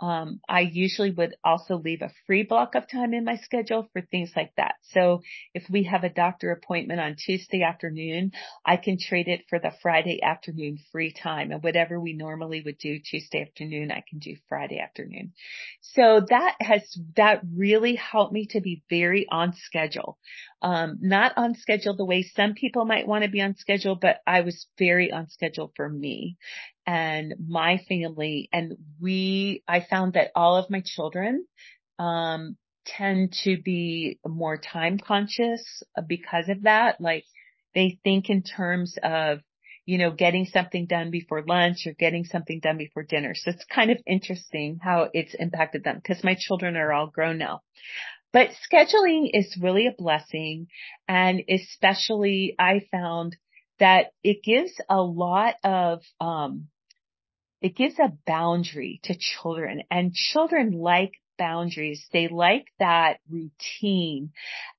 um, 0.00 0.40
I 0.48 0.60
usually 0.60 1.10
would 1.10 1.36
also 1.42 1.76
leave 1.76 2.02
a 2.02 2.12
free 2.26 2.42
block 2.42 2.74
of 2.74 2.90
time 2.90 3.14
in 3.14 3.24
my 3.24 3.36
schedule 3.36 3.88
for 3.92 4.02
things 4.02 4.30
like 4.36 4.52
that. 4.56 4.74
So 4.82 5.22
if 5.54 5.64
we 5.70 5.84
have 5.84 6.04
a 6.04 6.10
doctor 6.10 6.50
appointment 6.50 7.00
on 7.00 7.16
Tuesday 7.16 7.62
afternoon, 7.62 8.32
I 8.64 8.76
can 8.76 8.98
trade 8.98 9.28
it 9.28 9.44
for 9.48 9.58
the 9.58 9.72
Friday 9.80 10.22
afternoon 10.22 10.78
free 10.92 11.12
time 11.12 11.50
and 11.50 11.62
whatever 11.62 11.98
we 11.98 12.12
normally 12.12 12.62
would 12.62 12.78
do 12.78 12.98
Tuesday 12.98 13.40
afternoon, 13.40 13.90
I 13.90 14.04
can 14.08 14.18
do 14.18 14.36
Friday 14.48 14.80
afternoon. 14.80 15.32
So 15.80 16.20
that 16.28 16.56
has, 16.60 16.82
that 17.16 17.40
really 17.54 17.94
helped 17.94 18.34
me 18.34 18.46
to 18.50 18.60
be 18.60 18.82
very 18.90 19.26
on 19.30 19.54
schedule. 19.54 20.18
Um, 20.66 20.98
not 21.00 21.32
on 21.36 21.54
schedule 21.54 21.94
the 21.94 22.04
way 22.04 22.22
some 22.24 22.54
people 22.54 22.86
might 22.86 23.06
want 23.06 23.22
to 23.22 23.30
be 23.30 23.40
on 23.40 23.54
schedule, 23.54 23.94
but 23.94 24.16
I 24.26 24.40
was 24.40 24.66
very 24.76 25.12
on 25.12 25.28
schedule 25.30 25.72
for 25.76 25.88
me 25.88 26.38
and 26.84 27.34
my 27.38 27.78
family. 27.88 28.48
And 28.52 28.72
we, 29.00 29.62
I 29.68 29.86
found 29.88 30.14
that 30.14 30.32
all 30.34 30.56
of 30.56 30.68
my 30.68 30.82
children, 30.84 31.46
um, 32.00 32.56
tend 32.84 33.36
to 33.44 33.62
be 33.62 34.18
more 34.26 34.58
time 34.58 34.98
conscious 34.98 35.84
because 36.08 36.48
of 36.48 36.62
that. 36.62 37.00
Like 37.00 37.26
they 37.76 38.00
think 38.02 38.28
in 38.28 38.42
terms 38.42 38.98
of, 39.04 39.38
you 39.84 39.98
know, 39.98 40.10
getting 40.10 40.46
something 40.46 40.86
done 40.86 41.12
before 41.12 41.44
lunch 41.46 41.86
or 41.86 41.92
getting 41.92 42.24
something 42.24 42.58
done 42.58 42.76
before 42.76 43.04
dinner. 43.04 43.34
So 43.36 43.52
it's 43.52 43.64
kind 43.72 43.92
of 43.92 43.98
interesting 44.04 44.80
how 44.82 45.10
it's 45.12 45.34
impacted 45.34 45.84
them 45.84 46.00
because 46.02 46.24
my 46.24 46.36
children 46.36 46.76
are 46.76 46.92
all 46.92 47.06
grown 47.06 47.38
now. 47.38 47.62
But 48.36 48.50
scheduling 48.70 49.30
is 49.32 49.56
really 49.62 49.86
a 49.86 49.94
blessing. 49.96 50.66
And 51.08 51.42
especially 51.48 52.54
I 52.58 52.82
found 52.90 53.34
that 53.78 54.08
it 54.22 54.42
gives 54.44 54.72
a 54.90 55.00
lot 55.00 55.54
of, 55.64 56.02
um, 56.20 56.68
it 57.62 57.74
gives 57.74 57.98
a 57.98 58.12
boundary 58.26 59.00
to 59.04 59.16
children 59.18 59.84
and 59.90 60.12
children 60.12 60.72
like 60.72 61.12
boundaries. 61.38 62.06
They 62.12 62.28
like 62.28 62.66
that 62.78 63.20
routine. 63.26 64.32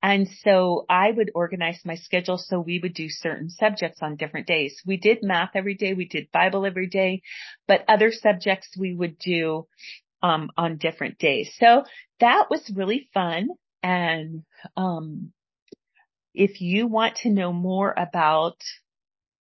And 0.04 0.28
so 0.44 0.86
I 0.88 1.10
would 1.10 1.32
organize 1.34 1.80
my 1.84 1.96
schedule 1.96 2.38
so 2.38 2.60
we 2.60 2.78
would 2.78 2.94
do 2.94 3.10
certain 3.10 3.50
subjects 3.50 4.04
on 4.04 4.18
different 4.18 4.46
days. 4.46 4.80
We 4.86 4.98
did 4.98 5.24
math 5.24 5.56
every 5.56 5.74
day. 5.74 5.96
We 5.96 6.08
did 6.08 6.32
Bible 6.32 6.64
every 6.64 6.90
day, 6.90 7.24
but 7.68 7.86
other 7.88 8.12
subjects 8.12 8.78
we 8.78 8.94
would 8.94 9.18
do 9.18 9.66
um, 10.22 10.50
on 10.58 10.78
different 10.78 11.18
days. 11.18 11.52
So 11.60 11.84
that 12.20 12.48
was 12.50 12.72
really 12.76 13.10
fun. 13.14 13.50
And, 13.84 14.44
um, 14.76 15.32
if 16.34 16.62
you 16.62 16.86
want 16.88 17.16
to 17.18 17.30
know 17.30 17.52
more 17.52 17.94
about 17.98 18.58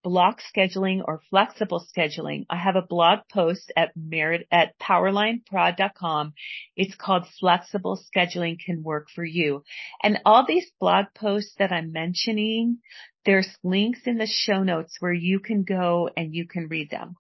block 0.03 0.41
scheduling 0.41 1.03
or 1.05 1.21
flexible 1.31 1.85
scheduling, 1.95 2.47
I 2.49 2.57
have 2.57 2.77
a 2.77 2.81
blog 2.81 3.21
post 3.31 3.73
at 3.77 3.91
merit 3.97 4.47
at 4.53 4.79
powerlineprod.com. 4.79 6.33
It's 6.77 6.95
called 6.95 7.27
flexible 7.41 8.01
scheduling 8.01 8.57
can 8.65 8.85
work 8.85 9.09
for 9.15 9.25
you. 9.25 9.65
And 10.03 10.21
all 10.25 10.47
these 10.47 10.71
blog 10.81 11.07
posts 11.15 11.55
that 11.59 11.73
I'm 11.73 11.91
mentioning, 11.93 12.79
there's 13.25 13.49
links 13.65 14.03
in 14.07 14.17
the 14.17 14.29
show 14.31 14.63
notes 14.63 14.97
where 15.01 15.13
you 15.13 15.41
can 15.41 15.65
go 15.65 16.09
and 16.17 16.33
you 16.35 16.47
can 16.47 16.69
read 16.69 16.89
them. 16.89 17.17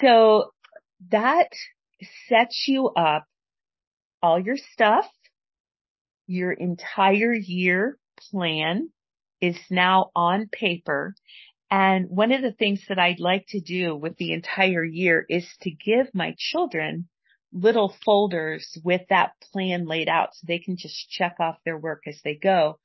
So 0.00 0.52
that 1.10 1.50
sets 2.28 2.64
you 2.66 2.88
up 2.88 3.24
all 4.22 4.38
your 4.38 4.56
stuff, 4.56 5.06
your 6.26 6.52
entire 6.52 7.32
year 7.32 7.98
plan 8.30 8.90
is 9.40 9.56
now 9.70 10.10
on 10.14 10.48
paper 10.48 11.14
and 11.72 12.10
one 12.10 12.32
of 12.32 12.42
the 12.42 12.52
things 12.52 12.84
that 12.90 12.98
I'd 12.98 13.18
like 13.18 13.46
to 13.48 13.60
do 13.60 13.96
with 13.96 14.18
the 14.18 14.34
entire 14.34 14.84
year 14.84 15.24
is 15.26 15.48
to 15.62 15.70
give 15.70 16.06
my 16.12 16.34
children 16.36 17.08
little 17.50 17.94
folders 18.04 18.76
with 18.84 19.00
that 19.08 19.32
plan 19.50 19.86
laid 19.86 20.06
out 20.06 20.34
so 20.34 20.44
they 20.46 20.58
can 20.58 20.76
just 20.76 21.08
check 21.08 21.36
off 21.40 21.56
their 21.64 21.78
work 21.78 22.02
as 22.06 22.20
they 22.22 22.34
go. 22.34 22.78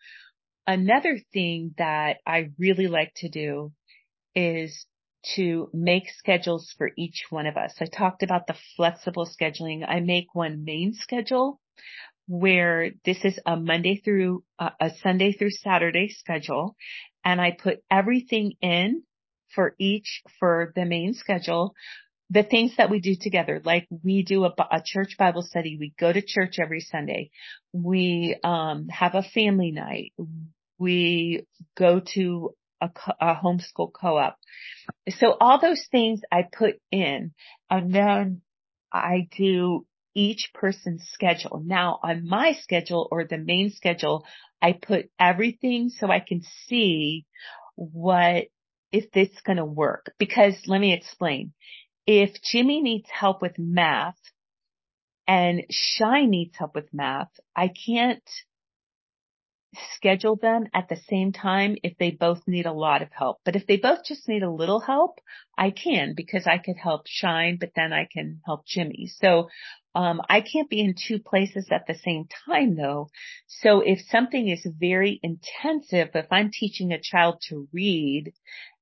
Another 0.66 1.20
thing 1.34 1.76
that 1.78 2.20
I 2.26 2.52
really 2.58 2.88
like 2.88 3.12
to 3.18 3.28
do 3.28 3.74
is 4.34 4.86
to 5.36 5.70
make 5.74 6.10
schedules 6.10 6.74
for 6.78 6.92
each 6.98 7.26
one 7.30 7.48
of 7.48 7.58
us. 7.58 7.74
I 7.80 7.86
talked 7.86 8.24
about 8.24 8.48
the 8.48 8.56
flexible 8.76 9.28
scheduling. 9.28 9.88
I 9.88 10.00
make 10.00 10.34
one 10.34 10.64
main 10.64 10.94
schedule 10.94 11.60
where 12.28 12.92
this 13.06 13.24
is 13.24 13.40
a 13.46 13.56
Monday 13.56 14.02
through 14.04 14.44
uh, 14.60 14.72
a 14.80 14.92
Sunday 15.02 15.32
through 15.32 15.52
Saturday 15.52 16.10
schedule 16.10 16.76
and 17.24 17.40
I 17.40 17.52
put 17.52 17.80
everything 17.90 18.54
in 18.62 19.04
for 19.56 19.76
each 19.80 20.22
for 20.40 20.74
the 20.76 20.86
main 20.86 21.14
schedule 21.14 21.74
the 22.30 22.44
things 22.44 22.74
that 22.78 22.90
we 22.90 23.00
do 23.00 23.16
together, 23.20 23.62
like 23.64 23.88
we 24.04 24.24
do 24.24 24.44
a, 24.44 24.54
a, 24.72 24.82
church 24.84 25.16
Bible 25.18 25.44
study, 25.44 25.78
we 25.80 25.94
go 25.98 26.12
to 26.12 26.22
church 26.22 26.58
every 26.60 26.82
Sunday, 26.82 27.30
we 27.72 28.36
um, 28.44 28.88
have 28.90 29.16
a 29.16 29.24
family 29.24 29.72
night, 29.72 30.14
we 30.78 31.46
go 31.78 32.02
to 32.16 32.54
a, 32.82 32.90
a 33.20 33.36
homeschool 33.36 33.92
co-op. 33.94 34.38
So 35.10 35.36
all 35.40 35.60
those 35.60 35.86
things 35.92 36.22
I 36.32 36.44
put 36.52 36.76
in, 36.92 37.32
and 37.70 37.94
then 37.94 38.42
I 38.92 39.28
do 39.38 39.86
each 40.16 40.52
person's 40.54 41.08
schedule. 41.14 41.62
Now 41.64 42.00
on 42.02 42.28
my 42.28 42.54
schedule 42.54 43.08
or 43.12 43.26
the 43.26 43.38
main 43.38 43.72
schedule, 43.72 44.26
I 44.62 44.74
put 44.74 45.10
everything 45.20 45.90
so 45.90 46.10
I 46.10 46.20
can 46.20 46.42
see 46.68 47.26
what, 47.76 48.46
if 48.92 49.12
this 49.12 49.30
is 49.30 49.42
going 49.46 49.58
to 49.58 49.66
work. 49.66 50.12
Because 50.18 50.56
let 50.66 50.82
me 50.82 50.94
explain. 50.94 51.54
If 52.08 52.42
Jimmy 52.42 52.82
needs 52.82 53.10
help 53.10 53.42
with 53.42 53.60
math 53.60 54.18
and 55.28 55.66
Shine 55.70 56.30
needs 56.30 56.56
help 56.58 56.74
with 56.74 56.92
math, 56.94 57.30
I 57.56 57.70
can't 57.86 58.24
schedule 59.96 60.36
them 60.36 60.68
at 60.74 60.90
the 60.90 60.96
same 60.96 61.32
time 61.32 61.78
if 61.84 61.98
they 61.98 62.12
both 62.12 62.48
need 62.48 62.66
a 62.66 62.72
lot 62.72 63.02
of 63.02 63.10
help. 63.12 63.40
But 63.44 63.56
if 63.56 63.68
they 63.68 63.78
both 63.78 64.04
just 64.06 64.28
need 64.28 64.44
a 64.44 64.52
little 64.52 64.80
help, 64.80 65.20
I 65.58 65.72
can 65.72 66.14
because 66.16 66.48
I 66.48 66.58
could 66.58 66.78
help 66.78 67.08
Shine, 67.08 67.58
but 67.60 67.72
then 67.76 67.94
I 67.94 68.08
can 68.12 68.42
help 68.46 68.66
Jimmy. 68.66 69.08
So, 69.08 69.50
um, 69.96 70.22
I 70.30 70.42
can't 70.42 70.70
be 70.70 70.82
in 70.82 70.94
two 70.94 71.18
places 71.18 71.70
at 71.72 71.88
the 71.88 71.96
same 71.96 72.28
time 72.46 72.76
though. 72.76 73.10
So 73.48 73.82
if 73.82 74.00
something 74.10 74.48
is 74.48 74.68
very 74.80 75.20
intensive, 75.24 76.10
if 76.14 76.28
I'm 76.30 76.52
teaching 76.52 76.92
a 76.92 77.02
child 77.02 77.42
to 77.50 77.68
read 77.74 78.32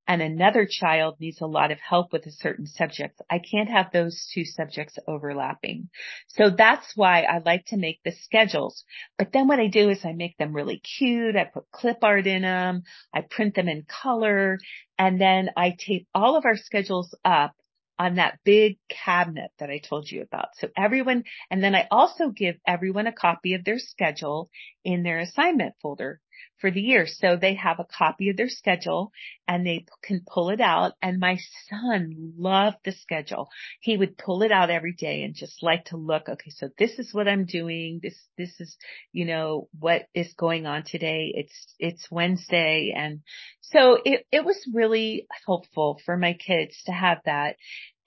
and 0.08 0.22
another 0.22 0.68
child 0.70 1.16
needs 1.20 1.42
a 1.42 1.48
lot 1.48 1.72
of 1.72 1.80
help 1.80 2.14
with 2.14 2.26
a 2.26 2.32
certain 2.32 2.68
subject. 2.68 3.22
I 3.30 3.40
can't 3.40 3.70
have 3.70 3.92
those 3.92 4.30
two 4.34 4.46
subjects 4.46 5.00
overlapping. 5.08 5.90
So 6.28 6.50
that's 6.50 6.92
why 6.96 7.22
I 7.22 7.40
like 7.40 7.66
to 7.68 7.78
make 7.78 8.00
the 8.04 8.12
schedules. 8.12 8.84
But 9.18 9.32
then 9.34 9.48
what 9.48 9.60
I 9.60 9.68
do 9.68 9.90
is 9.90 10.06
I 10.06 10.14
make 10.14 10.38
them 10.38 10.54
really 10.54 10.80
cute. 10.80 11.36
I 11.36 11.46
put 11.46 11.72
clip 11.72 12.04
art 12.04 12.28
in 12.28 12.44
them. 12.44 12.84
I 13.14 13.22
print 13.22 13.56
them 13.56 13.68
in 13.68 13.84
color 13.84 14.60
and 14.98 15.20
then 15.20 15.50
I 15.58 15.76
tape 15.78 16.08
all 16.14 16.38
of 16.38 16.46
our 16.46 16.58
schedules 16.58 17.14
up 17.26 17.56
on 17.98 18.16
that 18.16 18.40
big 18.44 18.78
cabinet 18.90 19.52
that 19.60 19.70
I 19.70 19.80
told 19.80 20.12
you 20.12 20.22
about. 20.22 20.50
So 20.60 20.68
everyone, 20.78 21.24
and 21.50 21.64
then 21.64 21.76
I 21.76 21.88
also 21.90 22.30
give 22.30 22.56
everyone 22.68 23.08
a 23.08 23.14
copy 23.14 23.54
of 23.54 23.64
their 23.64 23.80
schedule 23.80 24.50
in 24.84 25.04
their 25.04 25.20
assignment 25.20 25.76
folder 25.82 26.20
for 26.60 26.72
the 26.72 26.82
year. 26.82 27.06
So 27.08 27.36
they 27.36 27.56
have 27.56 27.80
a 27.80 27.86
copy 27.86 28.30
of 28.30 28.38
their 28.38 28.50
schedule 28.50 29.12
and 29.48 29.66
they 29.66 29.86
can 30.04 30.22
pull 30.26 30.50
it 30.50 30.62
out. 30.62 30.94
And 31.02 31.20
my 31.20 31.38
son 31.70 32.34
loved 32.38 32.78
the 32.84 32.92
schedule. 32.92 33.50
He 33.82 33.98
would 33.98 34.18
pull 34.18 34.42
it 34.44 34.52
out 34.52 34.70
every 34.70 34.94
day 34.94 35.24
and 35.24 35.36
just 35.36 35.62
like 35.62 35.86
to 35.86 35.98
look, 35.98 36.30
okay, 36.30 36.50
so 36.50 36.70
this 36.78 36.98
is 36.98 37.14
what 37.14 37.28
I'm 37.28 37.46
doing. 37.46 38.00
This, 38.02 38.18
this 38.38 38.54
is, 38.60 38.78
you 39.12 39.26
know, 39.26 39.68
what 39.80 40.08
is 40.14 40.34
going 40.34 40.66
on 40.66 40.84
today. 40.86 41.32
It's, 41.36 41.76
it's 41.80 42.10
Wednesday. 42.10 42.94
And 42.96 43.22
so 43.62 44.00
it, 44.04 44.26
it 44.32 44.46
was 44.46 44.58
really 44.74 45.28
helpful 45.46 46.00
for 46.06 46.18
my 46.18 46.34
kids 46.34 46.76
to 46.86 46.92
have 46.92 47.20
that 47.26 47.58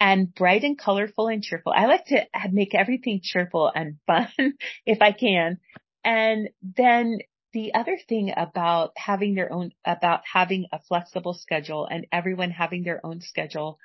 and 0.00 0.32
bright 0.32 0.62
and 0.62 0.78
colorful 0.78 1.28
and 1.28 1.42
cheerful. 1.42 1.72
I 1.74 1.86
like 1.86 2.06
to 2.06 2.24
make 2.52 2.74
everything 2.74 3.20
cheerful 3.22 3.70
and 3.74 3.96
fun 4.06 4.28
if 4.86 5.02
I 5.02 5.12
can. 5.12 5.58
And 6.04 6.48
then 6.62 7.18
the 7.52 7.74
other 7.74 7.98
thing 8.08 8.32
about 8.36 8.92
having 8.96 9.34
their 9.34 9.52
own, 9.52 9.72
about 9.84 10.20
having 10.30 10.66
a 10.72 10.80
flexible 10.80 11.34
schedule 11.34 11.86
and 11.86 12.06
everyone 12.12 12.50
having 12.50 12.82
their 12.82 13.04
own 13.04 13.20
schedule 13.20 13.78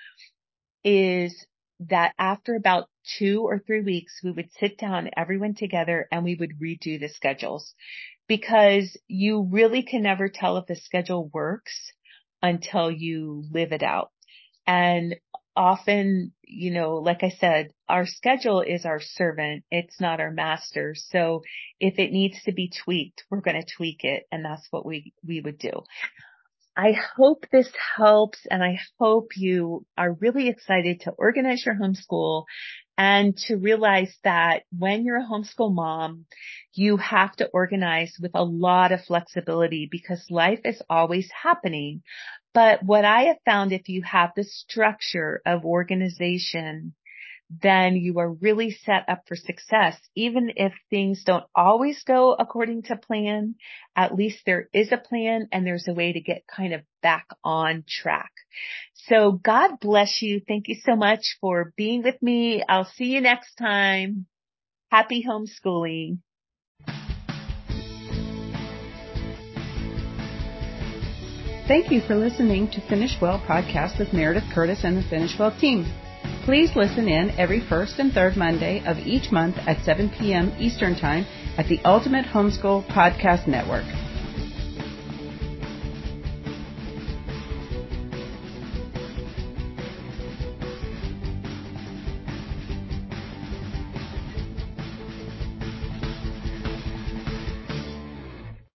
is 0.83 1.45
that 1.79 2.13
after 2.17 2.55
about 2.55 2.89
two 3.17 3.43
or 3.43 3.59
three 3.59 3.81
weeks, 3.81 4.19
we 4.23 4.31
would 4.31 4.51
sit 4.59 4.77
down, 4.77 5.09
everyone 5.17 5.53
together, 5.55 6.07
and 6.11 6.23
we 6.23 6.35
would 6.35 6.59
redo 6.59 6.99
the 6.99 7.09
schedules 7.09 7.73
because 8.27 8.97
you 9.07 9.47
really 9.51 9.83
can 9.83 10.03
never 10.03 10.29
tell 10.29 10.57
if 10.57 10.65
the 10.67 10.75
schedule 10.75 11.29
works 11.33 11.91
until 12.41 12.91
you 12.91 13.43
live 13.51 13.71
it 13.71 13.83
out. 13.83 14.11
And 14.65 15.15
often, 15.55 16.33
you 16.43 16.71
know, 16.71 16.95
like 16.95 17.23
I 17.23 17.29
said, 17.29 17.69
our 17.87 18.05
schedule 18.05 18.61
is 18.61 18.85
our 18.85 18.99
servant. 18.99 19.63
It's 19.71 19.99
not 19.99 20.19
our 20.19 20.31
master. 20.31 20.95
So 20.95 21.43
if 21.79 21.99
it 21.99 22.11
needs 22.11 22.41
to 22.43 22.51
be 22.51 22.71
tweaked, 22.83 23.23
we're 23.29 23.41
going 23.41 23.61
to 23.61 23.75
tweak 23.75 24.03
it. 24.03 24.23
And 24.31 24.43
that's 24.43 24.67
what 24.71 24.85
we, 24.85 25.13
we 25.25 25.41
would 25.41 25.57
do. 25.57 25.83
I 26.75 26.93
hope 26.93 27.45
this 27.51 27.71
helps 27.97 28.39
and 28.49 28.63
I 28.63 28.79
hope 28.99 29.37
you 29.37 29.85
are 29.95 30.13
really 30.13 30.49
excited 30.49 31.01
to 31.01 31.11
organize 31.11 31.63
your 31.65 31.75
homeschool 31.75 32.45
and 32.97 33.37
to 33.47 33.57
realize 33.57 34.15
that 34.23 34.63
when 34.77 35.05
you're 35.05 35.19
a 35.19 35.27
homeschool 35.27 35.73
mom, 35.73 36.25
you 36.73 36.97
have 36.97 37.35
to 37.37 37.49
organize 37.53 38.15
with 38.19 38.31
a 38.33 38.43
lot 38.43 38.91
of 38.91 39.03
flexibility 39.03 39.87
because 39.89 40.25
life 40.29 40.61
is 40.65 40.81
always 40.89 41.29
happening. 41.31 42.01
But 42.53 42.83
what 42.83 43.05
I 43.05 43.23
have 43.23 43.37
found 43.45 43.71
if 43.71 43.89
you 43.89 44.03
have 44.03 44.31
the 44.35 44.43
structure 44.43 45.41
of 45.45 45.65
organization 45.65 46.93
then 47.61 47.95
you 47.95 48.19
are 48.19 48.31
really 48.31 48.71
set 48.71 49.07
up 49.07 49.23
for 49.27 49.35
success. 49.35 49.97
Even 50.15 50.51
if 50.55 50.73
things 50.89 51.23
don't 51.23 51.43
always 51.55 52.01
go 52.03 52.33
according 52.33 52.83
to 52.83 52.95
plan, 52.95 53.55
at 53.95 54.15
least 54.15 54.39
there 54.45 54.69
is 54.73 54.91
a 54.91 54.97
plan 54.97 55.47
and 55.51 55.65
there's 55.65 55.87
a 55.87 55.93
way 55.93 56.13
to 56.13 56.21
get 56.21 56.47
kind 56.47 56.73
of 56.73 56.81
back 57.01 57.27
on 57.43 57.83
track. 57.87 58.31
So 58.93 59.31
God 59.31 59.79
bless 59.79 60.21
you. 60.21 60.41
Thank 60.47 60.67
you 60.67 60.75
so 60.83 60.95
much 60.95 61.37
for 61.41 61.73
being 61.75 62.03
with 62.03 62.21
me. 62.21 62.63
I'll 62.67 62.85
see 62.85 63.05
you 63.05 63.21
next 63.21 63.55
time. 63.55 64.25
Happy 64.89 65.23
homeschooling. 65.27 66.19
Thank 71.65 71.91
you 71.91 72.01
for 72.01 72.15
listening 72.15 72.69
to 72.71 72.81
Finish 72.81 73.21
Well 73.21 73.39
podcast 73.39 73.97
with 73.97 74.11
Meredith 74.11 74.43
Curtis 74.53 74.83
and 74.83 74.97
the 74.97 75.01
Finish 75.03 75.39
Well 75.39 75.57
team. 75.57 75.85
Please 76.43 76.75
listen 76.75 77.07
in 77.07 77.29
every 77.39 77.61
first 77.61 77.99
and 77.99 78.11
third 78.11 78.35
Monday 78.35 78.83
of 78.85 78.97
each 78.97 79.31
month 79.31 79.55
at 79.59 79.81
7 79.85 80.11
p.m. 80.19 80.53
Eastern 80.59 80.93
Time 80.93 81.25
at 81.57 81.67
the 81.67 81.79
Ultimate 81.85 82.25
Homeschool 82.25 82.85
Podcast 82.87 83.47
Network. 83.47 83.85